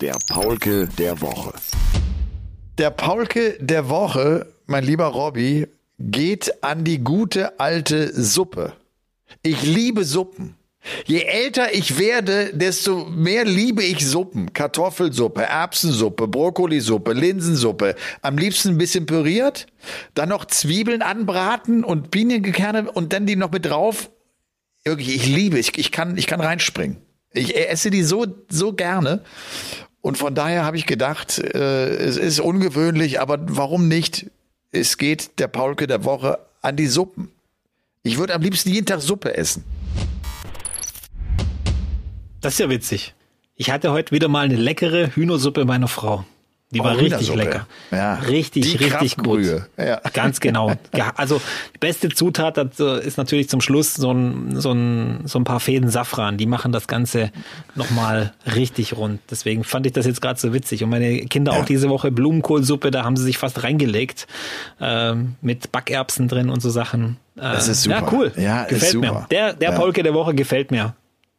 [0.00, 1.52] Der Paulke der Woche.
[2.78, 5.66] Der Paulke der Woche, mein lieber Robby,
[5.98, 8.72] geht an die gute alte Suppe.
[9.42, 10.56] Ich liebe Suppen.
[11.06, 14.52] Je älter ich werde, desto mehr liebe ich Suppen.
[14.52, 17.94] Kartoffelsuppe, Erbsensuppe, Brokkolisuppe, Linsensuppe.
[18.20, 19.66] Am liebsten ein bisschen püriert.
[20.14, 24.10] Dann noch Zwiebeln anbraten und Piniengekerne und dann die noch mit drauf.
[24.84, 26.98] Wirklich, ich liebe, ich, ich kann, ich kann reinspringen.
[27.32, 29.22] Ich esse die so, so gerne.
[30.02, 34.30] Und von daher habe ich gedacht, äh, es ist ungewöhnlich, aber warum nicht?
[34.70, 37.30] Es geht der Paulke der Woche an die Suppen.
[38.02, 39.64] Ich würde am liebsten jeden Tag Suppe essen.
[42.44, 43.14] Das ist ja witzig.
[43.56, 46.26] Ich hatte heute wieder mal eine leckere Hühnersuppe meiner Frau.
[46.72, 47.66] Die war oh, richtig lecker.
[47.90, 48.16] Ja.
[48.16, 49.46] Richtig, die richtig gut.
[49.78, 50.00] Ja.
[50.12, 50.72] Ganz genau.
[50.94, 51.40] Ja, also
[51.74, 55.88] die beste Zutat ist natürlich zum Schluss so ein, so ein, so ein paar Fäden
[55.88, 56.36] Safran.
[56.36, 57.30] Die machen das Ganze
[57.76, 59.20] nochmal richtig rund.
[59.30, 60.84] Deswegen fand ich das jetzt gerade so witzig.
[60.84, 61.60] Und meine Kinder ja.
[61.60, 64.26] auch diese Woche Blumenkohlsuppe, da haben sie sich fast reingelegt.
[64.80, 67.16] Äh, mit Backerbsen drin und so Sachen.
[67.36, 68.00] Äh, das ist super.
[68.00, 68.32] Ja, cool.
[68.36, 69.26] Ja, gefällt mir.
[69.30, 70.94] Der, der Polke der Woche gefällt mir.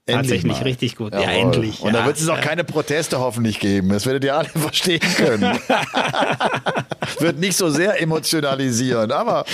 [0.07, 1.13] Tatsächlich richtig gut.
[1.13, 1.25] Jawohl.
[1.25, 1.81] Ja, endlich.
[1.81, 2.01] Und ja.
[2.01, 3.89] da wird es auch keine Proteste hoffentlich geben.
[3.89, 5.41] Das werdet ihr alle verstehen können.
[7.19, 9.45] wird nicht so sehr emotionalisieren, aber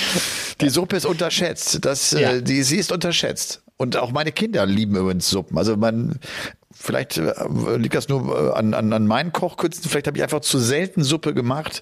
[0.59, 1.85] die Suppe ist unterschätzt.
[1.85, 2.41] Das, äh, ja.
[2.41, 3.61] die, sie ist unterschätzt.
[3.77, 5.57] Und auch meine Kinder lieben übrigens Suppen.
[5.57, 6.19] Also man,
[6.71, 7.33] vielleicht äh,
[7.77, 9.89] liegt das nur äh, an, an, an meinen Kochkünsten.
[9.89, 11.81] Vielleicht habe ich einfach zu selten Suppe gemacht.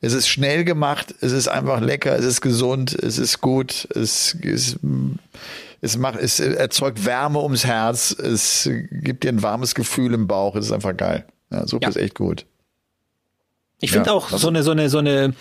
[0.00, 1.14] Es ist schnell gemacht.
[1.20, 2.16] Es ist einfach lecker.
[2.18, 2.94] Es ist gesund.
[3.00, 3.86] Es ist gut.
[3.94, 4.80] Es ist
[5.80, 10.56] es macht, es erzeugt Wärme ums Herz, es gibt dir ein warmes Gefühl im Bauch,
[10.56, 11.24] es ist einfach geil.
[11.50, 11.88] Ja, Suppe ja.
[11.90, 12.46] ist echt gut.
[13.80, 15.34] Ich finde ja, auch so eine, so eine, so eine,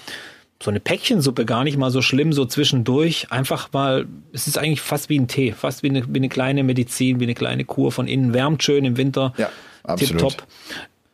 [0.61, 3.31] so eine Päckchensuppe gar nicht mal so schlimm, so zwischendurch.
[3.31, 6.63] Einfach mal, es ist eigentlich fast wie ein Tee, fast wie eine, wie eine kleine
[6.63, 8.33] Medizin, wie eine kleine Kur von innen.
[8.33, 9.33] Wärmt schön im Winter.
[9.37, 9.49] Ja,
[9.83, 10.19] absolut.
[10.19, 10.47] Tipptopp.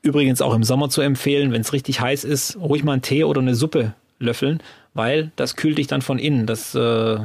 [0.02, 3.24] Übrigens auch im Sommer zu empfehlen, wenn es richtig heiß ist, ruhig mal einen Tee
[3.24, 4.62] oder eine Suppe löffeln,
[4.94, 6.46] weil das kühlt dich dann von innen.
[6.46, 7.20] Das äh,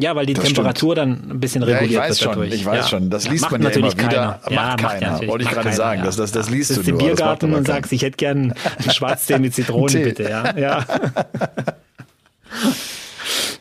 [0.00, 1.22] ja, weil die das Temperatur stimmt.
[1.22, 2.88] dann ein bisschen reguliert ja, ich weiß wird schon, Ich weiß ja.
[2.88, 4.08] schon, das liest man ja immer wieder.
[4.08, 4.28] Keiner.
[4.28, 6.02] Macht ja, keiner, macht wollte ich gerade sagen.
[6.04, 7.00] Das, das, das liest das du nur.
[7.00, 10.22] Du Biergarten und sagst, ich hätte gern einen Schwarztee mit Zitronen, bitte.
[10.22, 10.84] Ja, ja.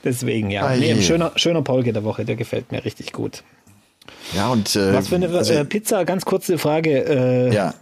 [0.03, 0.67] Deswegen, ja.
[0.67, 3.43] Ah, nee, ein schöner, schöner Polke der Woche, der gefällt mir richtig gut.
[4.33, 7.49] Ja, und äh, was für eine also, äh, Pizza, ganz kurze Frage.
[7.49, 7.73] Äh, ja.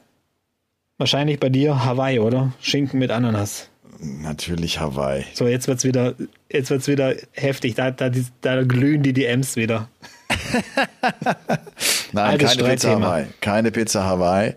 [0.97, 2.53] Wahrscheinlich bei dir Hawaii, oder?
[2.61, 3.69] Schinken mit Ananas.
[3.99, 5.25] Natürlich Hawaii.
[5.33, 6.15] So, jetzt wird's wieder,
[6.51, 7.75] jetzt wird's wieder heftig.
[7.75, 8.09] Da, da,
[8.41, 9.89] da glühen die DMs wieder.
[12.11, 13.25] Nein, Altes keine Pizza Hawaii.
[13.41, 14.53] Keine Pizza Hawaii.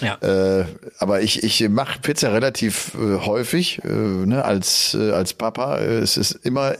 [0.00, 0.60] Ja.
[0.60, 0.66] Äh,
[0.98, 5.78] aber ich, ich mache Pizza relativ äh, häufig, äh, ne, als, äh, als Papa.
[5.78, 6.74] Es ist immer,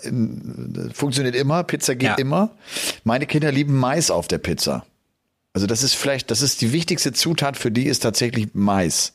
[0.92, 2.14] funktioniert immer, Pizza geht ja.
[2.16, 2.50] immer.
[3.04, 4.84] Meine Kinder lieben Mais auf der Pizza.
[5.54, 9.12] Also das ist vielleicht, das ist die wichtigste Zutat für die ist tatsächlich Mais.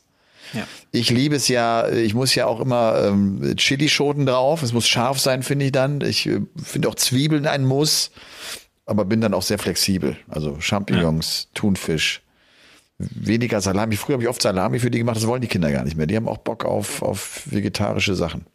[0.52, 0.66] Ja.
[0.90, 4.62] Ich liebe es ja, ich muss ja auch immer ähm, Chilischoten drauf.
[4.62, 6.00] Es muss scharf sein, finde ich dann.
[6.00, 8.10] Ich äh, finde auch Zwiebeln ein Muss,
[8.86, 10.16] aber bin dann auch sehr flexibel.
[10.28, 11.50] Also Champignons, ja.
[11.54, 12.22] Thunfisch,
[12.98, 13.96] weniger Salami.
[13.96, 16.06] Früher habe ich oft Salami für die gemacht, das wollen die Kinder gar nicht mehr.
[16.06, 18.46] Die haben auch Bock auf, auf vegetarische Sachen.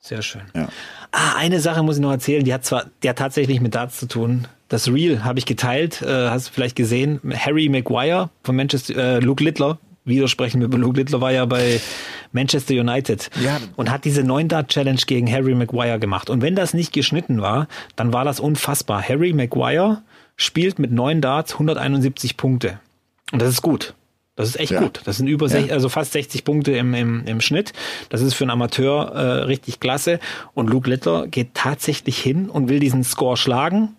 [0.00, 0.42] Sehr schön.
[0.54, 0.68] Ja.
[1.12, 3.98] Ah, eine Sache muss ich noch erzählen, die hat zwar, die hat tatsächlich mit Darts
[3.98, 4.48] zu tun.
[4.68, 7.20] Das Reel habe ich geteilt, äh, hast du vielleicht gesehen.
[7.34, 11.80] Harry Maguire von Manchester, äh, Luke Littler widersprechen mit Luke Littler war ja bei
[12.32, 13.58] Manchester United ja.
[13.76, 16.30] und hat diese 9 Dart Challenge gegen Harry Maguire gemacht.
[16.30, 19.02] Und wenn das nicht geschnitten war, dann war das unfassbar.
[19.02, 20.02] Harry Maguire
[20.36, 22.80] spielt mit 9 Darts 171 Punkte.
[23.32, 23.94] Und das ist gut.
[24.36, 24.80] Das ist echt ja.
[24.80, 25.02] gut.
[25.04, 25.52] Das sind über ja.
[25.52, 27.72] 60, also fast 60 Punkte im, im, im Schnitt.
[28.08, 30.18] Das ist für einen Amateur äh, richtig klasse.
[30.54, 33.96] Und Luke Littler geht tatsächlich hin und will diesen Score schlagen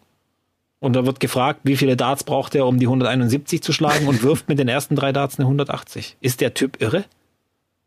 [0.82, 4.24] Und da wird gefragt, wie viele Darts braucht er, um die 171 zu schlagen und
[4.24, 6.18] wirft mit den ersten drei Darts eine 180.
[6.22, 7.06] Ist der Typ irre?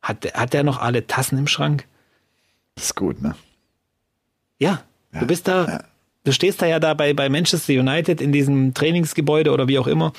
[0.00, 1.86] Hat, der- hat der noch alle Tassen im Schrank?
[2.76, 3.34] Das ist gut, ne?
[4.58, 4.82] Ja,
[5.12, 5.84] du bist da,
[6.22, 9.88] du stehst da ja da bei, bei Manchester United in diesem Trainingsgebäude oder wie auch
[9.88, 10.12] immer.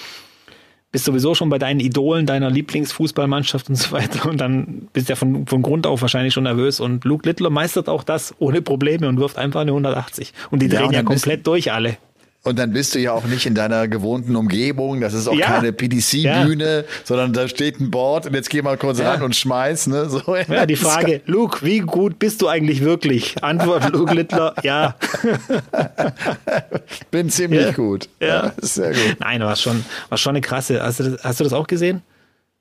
[0.91, 4.29] Bist sowieso schon bei deinen Idolen, deiner Lieblingsfußballmannschaft und so weiter.
[4.29, 6.79] Und dann bist du ja von, von Grund auf wahrscheinlich schon nervös.
[6.81, 10.33] Und Luke Littler meistert auch das ohne Probleme und wirft einfach eine 180.
[10.51, 11.97] Und die Ja, drehen und ja, komplett durch alle.
[12.45, 15.01] Und dann bist du ja auch nicht in deiner gewohnten Umgebung.
[15.01, 15.47] Das ist auch Ja.
[15.47, 19.11] keine PDC-Bühne, sondern da steht ein Board und jetzt geh mal kurz Ja.
[19.13, 19.87] ran und schmeiß.
[19.87, 20.07] Ne?
[20.09, 23.43] So, Ja, die Frage, Luke, wie gut bist du eigentlich wirklich?
[23.43, 24.95] Antwort Luke Littler, ja.
[27.11, 27.71] Bin ziemlich Ja.
[27.71, 28.09] gut.
[28.19, 28.53] Ja.
[28.61, 29.17] sehr gut.
[29.19, 30.81] Nein, war schon, war schon eine krasse.
[30.81, 32.01] Hast du das, hast du das auch gesehen?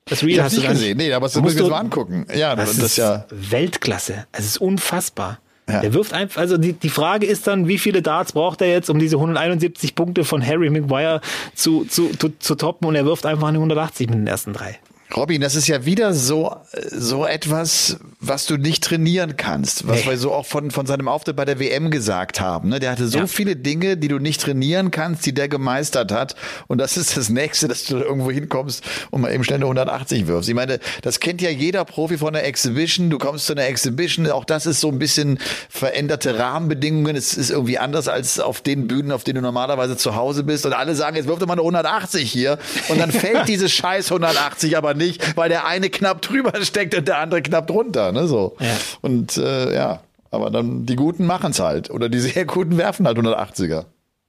[0.05, 0.97] Das Ich hast du nicht gesehen.
[0.97, 2.27] Nee, aber das mir du- so angucken.
[2.35, 3.25] Ja, Das, das, ist ja.
[3.31, 4.25] Weltklasse.
[4.31, 5.39] Es ist unfassbar.
[5.67, 5.81] Ja.
[5.81, 8.89] Der wirft einfach, also die, die Frage ist dann, wie viele Darts braucht er jetzt,
[8.89, 11.21] um diese 171 Punkte von Harry Maguire
[11.55, 14.79] zu, zu, zu, zu toppen und er wirft einfach eine 180 mit den ersten drei.
[15.15, 16.55] Robin, das ist ja wieder so,
[16.91, 20.11] so etwas, was du nicht trainieren kannst, was Nee.
[20.11, 22.69] wir so auch von, von seinem Auftritt bei der WM gesagt haben.
[22.69, 22.79] Ne?
[22.79, 23.27] Der hatte so Ja.
[23.27, 26.35] viele Dinge, die du nicht trainieren kannst, die der gemeistert hat.
[26.67, 30.25] Und das ist das Nächste, dass du irgendwo hinkommst und mal eben schnell eine 180
[30.25, 30.49] wirfst.
[30.49, 33.11] Ich meine, das kennt ja jeder Profi von der Exhibition.
[33.11, 35.37] Du kommst zu einer Exhibition, auch das ist so ein bisschen
[35.69, 37.15] veränderte Rahmenbedingungen.
[37.15, 40.65] Es ist irgendwie anders als auf den Bühnen, auf denen du normalerweise zu Hause bist.
[40.65, 42.57] Und alle sagen, jetzt wirf doch mal eine 180 hier.
[42.89, 47.07] Und dann fällt diese scheiß 180 aber nicht, weil der eine knapp drüber steckt und
[47.07, 48.11] der andere knapp drunter.
[48.11, 48.55] Ne, so.
[48.59, 48.67] Ja.
[49.01, 51.89] Und äh, ja, aber dann die Guten machen's halt.
[51.89, 53.85] Oder die sehr Guten werfen halt 180er.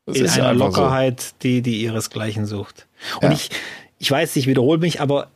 [0.06, 0.82] Das In ist ja einer einfach so.
[0.82, 2.86] Lockerheit, die, die ihresgleichen sucht.
[3.16, 3.32] Und Ja.
[3.32, 3.50] ich,
[3.98, 5.28] ich weiß, ich wiederhole mich, aber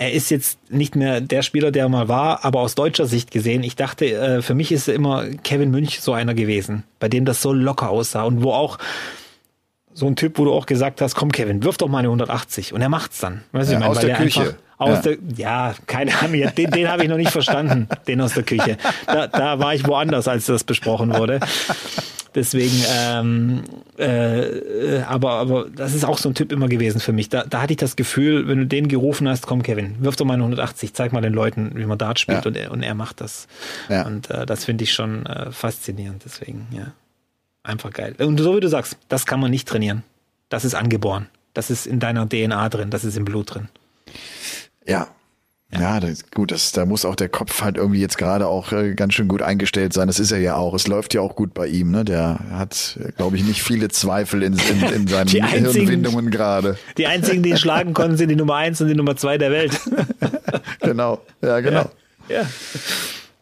[0.00, 3.32] er ist jetzt nicht mehr der Spieler, der er mal war, aber aus deutscher Sicht
[3.32, 7.24] gesehen, ich dachte, äh, für mich ist immer Kevin Münch so einer gewesen, bei dem
[7.24, 8.78] das so locker aussah und wo auch
[9.94, 12.72] so ein Typ, wo du auch gesagt hast, komm Kevin, wirf doch mal eine 180
[12.72, 13.42] und er macht's dann.
[13.52, 14.40] Weißt du, Ja, ich meine, aus weil der er Küche.
[14.40, 15.00] Einfach aus Ja.
[15.02, 18.76] der, ja, keine Ahnung, den, den habe ich noch nicht verstanden, den aus der Küche.
[19.06, 21.40] Da, da war ich woanders, als das besprochen wurde.
[22.34, 23.62] Deswegen, ähm,
[23.98, 27.30] äh, äh, aber, aber das ist auch so ein Typ immer gewesen für mich.
[27.30, 30.26] Da, da hatte ich das Gefühl, wenn du den gerufen hast, komm Kevin, wirf doch
[30.26, 32.48] mal eine 180, zeig mal den Leuten, wie man Dart spielt Ja.
[32.48, 33.48] und, er, und er macht das.
[33.88, 34.06] Ja.
[34.06, 36.92] Und äh, das finde ich schon äh, faszinierend, deswegen, ja.
[37.68, 38.14] Einfach geil.
[38.18, 40.02] Und so wie du sagst, das kann man nicht trainieren.
[40.48, 41.26] Das ist angeboren.
[41.52, 43.68] Das ist in deiner DNA drin, das ist im Blut drin.
[44.86, 45.08] Ja.
[45.70, 48.94] Ja, das, gut, das, da muss auch der Kopf halt irgendwie jetzt gerade auch äh,
[48.94, 50.06] ganz schön gut eingestellt sein.
[50.06, 50.72] Das ist er ja auch.
[50.72, 51.90] Es läuft ja auch gut bei ihm.
[51.90, 52.06] Ne?
[52.06, 56.78] Der hat, glaube ich, nicht viele Zweifel in, in, in seinen einzigen- Hirnwindungen gerade.
[56.96, 59.50] Die einzigen, die ihn schlagen konnten, sind die Nummer eins und die Nummer zwei der
[59.50, 59.78] Welt.
[60.80, 61.20] Genau.
[61.42, 61.90] Ja, genau.
[62.30, 62.46] Ja.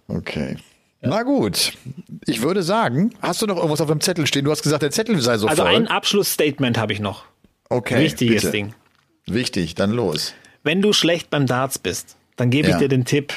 [0.08, 0.56] Okay.
[1.02, 1.72] Na gut.
[2.26, 4.44] Ich würde sagen, hast du noch irgendwas auf dem Zettel stehen?
[4.44, 5.74] Du hast gesagt, der Zettel sei so Also voll.
[5.74, 7.24] ein Abschlussstatement habe ich noch.
[7.68, 8.52] okay, Wichtiges bitte.
[8.52, 8.74] Ding.
[9.26, 10.34] Wichtig, dann los.
[10.62, 12.74] Wenn du schlecht beim Darts bist, dann gebe Ja.
[12.74, 13.32] ich dir den Tipp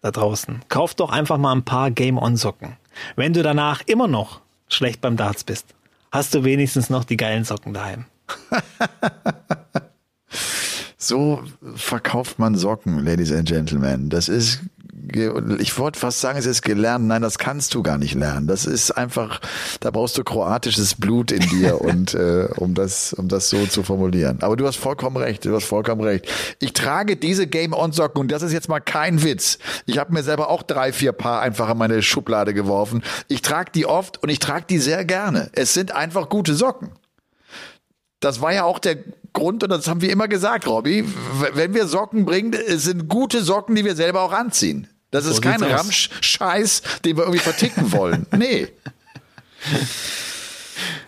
[0.00, 0.62] da draußen.
[0.68, 2.76] Kauf doch einfach mal ein paar Game-On-Socken.
[3.14, 5.66] Wenn du danach immer noch schlecht beim Darts bist,
[6.10, 8.06] hast du wenigstens noch die geilen Socken daheim.
[10.98, 11.42] So
[11.76, 14.08] verkauft man Socken, Ladies and Gentlemen.
[14.10, 14.60] Das ist,
[15.58, 17.06] ich wollte fast sagen, es ist gelernt.
[17.06, 18.46] Nein, das kannst du gar nicht lernen.
[18.46, 19.40] Das ist einfach,
[19.80, 23.82] da brauchst du kroatisches Blut in dir und äh, um das, um das so zu
[23.82, 24.38] formulieren.
[24.40, 25.44] Aber du hast vollkommen recht.
[25.44, 26.30] Du hast vollkommen recht.
[26.58, 29.58] Ich trage diese Game-On-Socken und das ist jetzt mal kein Witz.
[29.86, 33.02] Ich habe mir selber auch drei, vier Paar einfach in meine Schublade geworfen.
[33.28, 35.50] Ich trage die oft und ich trage die sehr gerne.
[35.52, 36.90] Es sind einfach gute Socken.
[38.20, 38.96] Das war ja auch der
[39.32, 41.04] Grund, und das haben wir immer gesagt, Robby,
[41.52, 44.88] wenn wir Socken bringen, es sind gute Socken, die wir selber auch anziehen.
[45.16, 45.80] Das ist So kein sieht's aus.
[45.80, 48.26] Ramsch-Scheiß, den wir irgendwie verticken wollen.
[48.36, 48.68] Nee.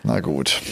[0.03, 0.63] Na gut.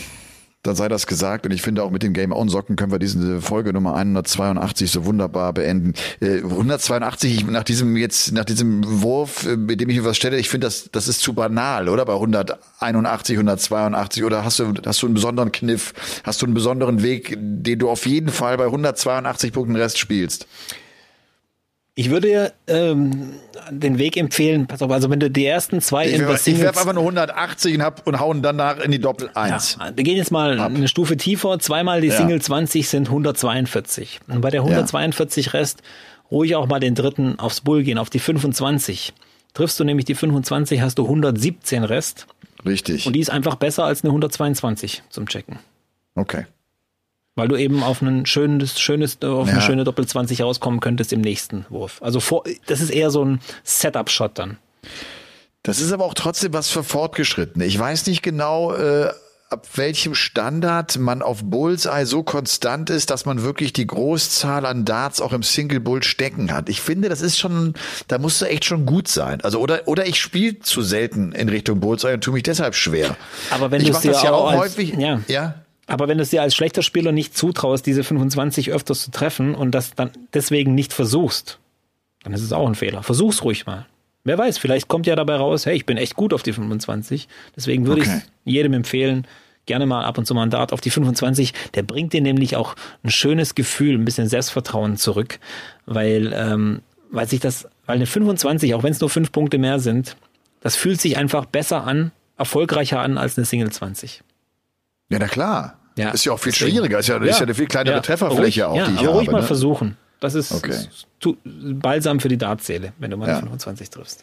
[0.63, 2.99] Dann sei das gesagt und ich finde auch mit den Game On Socken können wir
[2.99, 5.93] diese Folge Nummer 182 so wunderbar beenden.
[6.21, 10.17] Äh, 182 ich, nach diesem jetzt nach diesem Wurf, äh, mit dem ich mir was
[10.17, 14.75] stelle, ich finde das das ist zu banal, oder bei 181, 182 oder hast du
[14.85, 15.93] hast du einen besonderen Kniff,
[16.25, 20.49] hast du einen besonderen Weg, den du auf jeden Fall bei 182 Punkten Rest spielst?
[21.99, 23.33] Ich würde dir ähm,
[23.71, 26.79] den Weg empfehlen, pass auf, also wenn du die ersten zwei Ich, werf- ich werfe
[26.81, 29.79] einfach nur 180 und, hab, und hauen danach in die Doppel 1.
[29.81, 31.59] Ja, wir gehen jetzt mal eine Stufe tiefer.
[31.59, 32.17] Zweimal die Ja.
[32.19, 34.21] Single 20 sind 142.
[34.29, 35.83] Und bei der 142 Rest
[36.31, 39.15] ruhig auch mal den dritten aufs Bull gehen, auf die 25.
[39.55, 42.27] Triffst du nämlich die 25, hast du 117 Rest.
[42.67, 43.07] Richtig.
[43.07, 45.61] Und die ist einfach besser als eine 122 zum Checken.
[46.15, 46.45] Okay.
[47.37, 49.63] Weil du eben auf ein schönes, schönes, auf eine Ja.
[49.63, 51.99] schöne Doppel 20 rauskommen könntest im nächsten Wurf.
[52.03, 54.57] Also vor, das ist eher so ein Setup-Shot dann.
[55.63, 57.65] Das ist aber auch trotzdem was für Fortgeschrittene.
[57.67, 59.11] Ich weiß nicht genau, äh,
[59.51, 64.85] ab welchem Standard man auf Bullseye so konstant ist, dass man wirklich die Großzahl an
[64.85, 66.69] Darts auch im Single Bull stecken hat.
[66.69, 67.75] Ich finde, das ist schon,
[68.09, 69.41] da musst du echt schon gut sein.
[69.43, 73.17] Also oder oder ich spiele zu selten in Richtung Bullseye und tue mich deshalb schwer.
[73.51, 75.21] Aber wenn ich du es ja auch häufig, ja.
[75.29, 75.55] ja.
[75.87, 79.55] Aber wenn du es dir als schlechter Spieler nicht zutraust, diese 25 öfters zu treffen
[79.55, 81.59] und das dann deswegen nicht versuchst,
[82.25, 83.03] dann ist es auch ein Fehler.
[83.03, 83.87] Versuch's ruhig mal.
[84.25, 87.29] Wer weiß, vielleicht kommt ja dabei raus, hey, ich bin echt gut auf die 25.
[87.55, 88.23] Deswegen würde Okay.
[88.45, 89.25] ich jedem empfehlen,
[89.67, 91.53] gerne mal ab und zu mal einen Dart auf die 25.
[91.75, 92.75] Der bringt dir nämlich auch
[93.05, 95.39] ein schönes Gefühl, ein bisschen Selbstvertrauen zurück,
[95.87, 96.83] weil, ähm,
[97.13, 100.17] weil sich das, weil eine 25, auch wenn es nur fünf Punkte mehr sind,
[100.61, 104.25] das fühlt sich einfach besser an, erfolgreicher an als eine Single 20.
[105.09, 105.79] Ja, na klar.
[105.97, 106.73] Ja, ist ja auch viel deswegen.
[106.73, 106.99] schwieriger.
[106.99, 109.17] Ist ja, ist ja eine viel kleinere Trefferfläche ruhig, auch, ja, die ich aber habe.
[109.19, 109.47] ruhig mal ne?
[109.47, 109.97] versuchen.
[110.21, 110.75] Das ist, Okay.
[111.45, 113.35] balsam für die Dartseele, wenn du mal Ja.
[113.35, 114.23] eine 25 triffst.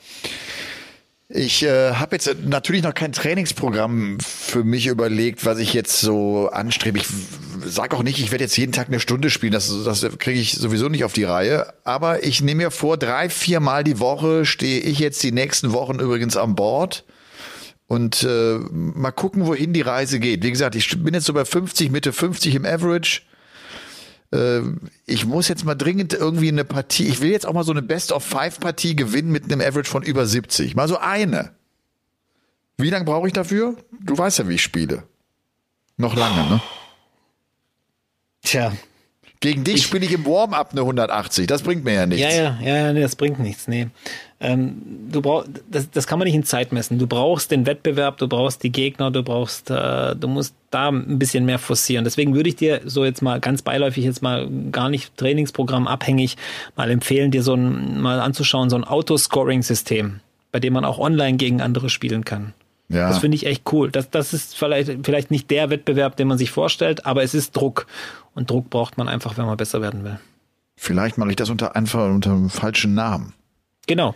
[1.30, 6.50] Ich äh, habe jetzt natürlich noch kein Trainingsprogramm für mich überlegt, was ich jetzt so
[6.52, 7.00] anstrebe.
[7.00, 7.08] Ich
[7.66, 9.52] sage auch nicht, ich werde jetzt jeden Tag eine Stunde spielen.
[9.54, 11.74] Das, das kriege ich sowieso nicht auf die Reihe.
[11.86, 15.74] Aber ich nehme mir vor, drei, vier Mal die Woche stehe ich jetzt die nächsten
[15.74, 17.04] Wochen übrigens an Bord.
[17.94, 20.44] Und äh, mal gucken, wohin die Reise geht.
[20.44, 23.22] Wie gesagt, ich bin jetzt so bei 50, Mitte 50 im Average.
[24.32, 24.62] Äh,
[25.06, 27.84] ich muss jetzt mal dringend irgendwie eine Partie, ich will jetzt auch mal so eine
[27.84, 30.76] Best-of-Five-Partie gewinnen mit einem Average von über 70.
[30.76, 31.52] Mal so eine.
[32.78, 33.78] Wie lange brauche ich dafür?
[34.02, 35.04] Du weißt ja, wie ich spiele.
[35.98, 36.62] Noch lange, ne?
[38.42, 38.74] Tja,
[39.44, 41.48] Gegen dich spiele ich im Warm-up eine 180.
[41.48, 42.34] Das bringt mir ja nichts.
[42.34, 43.68] ja, ja, ja, das bringt nichts.
[43.68, 43.90] Nee.
[44.44, 47.00] Ähm, du brauchst, das, das kann man nicht in Zeit messen.
[47.00, 51.18] Du brauchst den Wettbewerb, du brauchst die Gegner, du brauchst, äh, du musst da ein
[51.18, 52.04] bisschen mehr forcieren.
[52.04, 56.36] Deswegen würde ich dir so jetzt mal ganz beiläufig jetzt mal gar nicht Trainingsprogramm abhängig
[56.76, 60.20] mal empfehlen, dir so ein mal anzuschauen, so ein Autoscoring-System,
[60.52, 62.54] bei dem man auch online gegen andere spielen kann.
[62.90, 63.08] Ja.
[63.08, 63.92] Das finde ich echt cool.
[63.92, 67.56] Das, das ist vielleicht, vielleicht nicht der Wettbewerb, den man sich vorstellt, aber es ist
[67.56, 67.88] Druck.
[68.36, 70.20] Und Druck braucht man einfach, wenn man besser werden will.
[70.76, 73.34] Vielleicht mache ich das unter einfach unter einem falschen Namen.
[73.88, 74.16] Genau.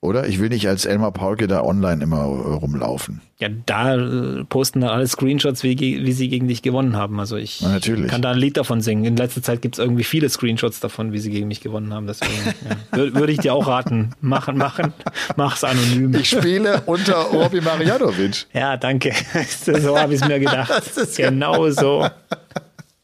[0.00, 0.28] Oder?
[0.28, 3.20] Ich will nicht als Elmar Paulke da online immer äh, rumlaufen.
[3.40, 7.18] Ja, da äh, posten dann alle Screenshots, wie, wie sie gegen dich gewonnen haben.
[7.18, 9.04] Also ich Na, kann da ein Lied davon singen.
[9.04, 12.06] In letzter Zeit gibt es irgendwie viele Screenshots davon, wie sie gegen mich gewonnen haben.
[12.06, 12.76] Deswegen ja.
[12.98, 14.12] Wür- würde ich dir auch raten.
[14.20, 14.92] Machen, machen,
[15.36, 16.14] mach's anonym.
[16.14, 18.46] Ich spiele unter Robbie Marianovic.
[18.52, 19.12] ja, danke.
[19.82, 20.80] so habe ich es mir gedacht.
[21.16, 22.06] genau so.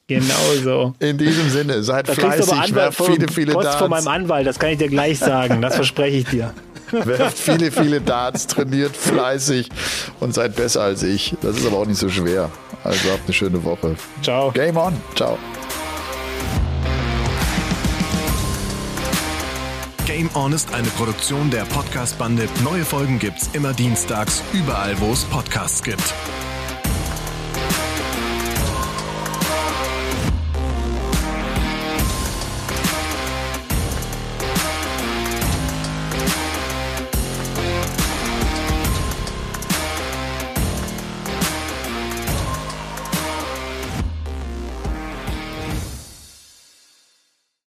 [0.06, 0.94] Genau so.
[1.00, 3.78] In diesem Sinne, seid Da fleißig, aber Anwalt viele, viele Post Darts.
[3.78, 5.60] von meinem Anwalt, das kann ich dir gleich sagen.
[5.60, 6.52] Das verspreche ich dir.
[7.04, 9.68] Werft viele, viele Darts, trainiert fleißig
[10.20, 11.34] und seid besser als ich.
[11.42, 12.50] Das ist aber auch nicht so schwer.
[12.84, 13.96] Also habt eine schöne Woche.
[14.22, 14.50] Ciao.
[14.52, 14.94] Game on.
[15.16, 15.38] Ciao.
[20.06, 22.48] Game On ist eine Produktion der Podcast-Bande.
[22.62, 26.14] Neue Folgen gibt's immer dienstags, überall, wo es Podcasts gibt.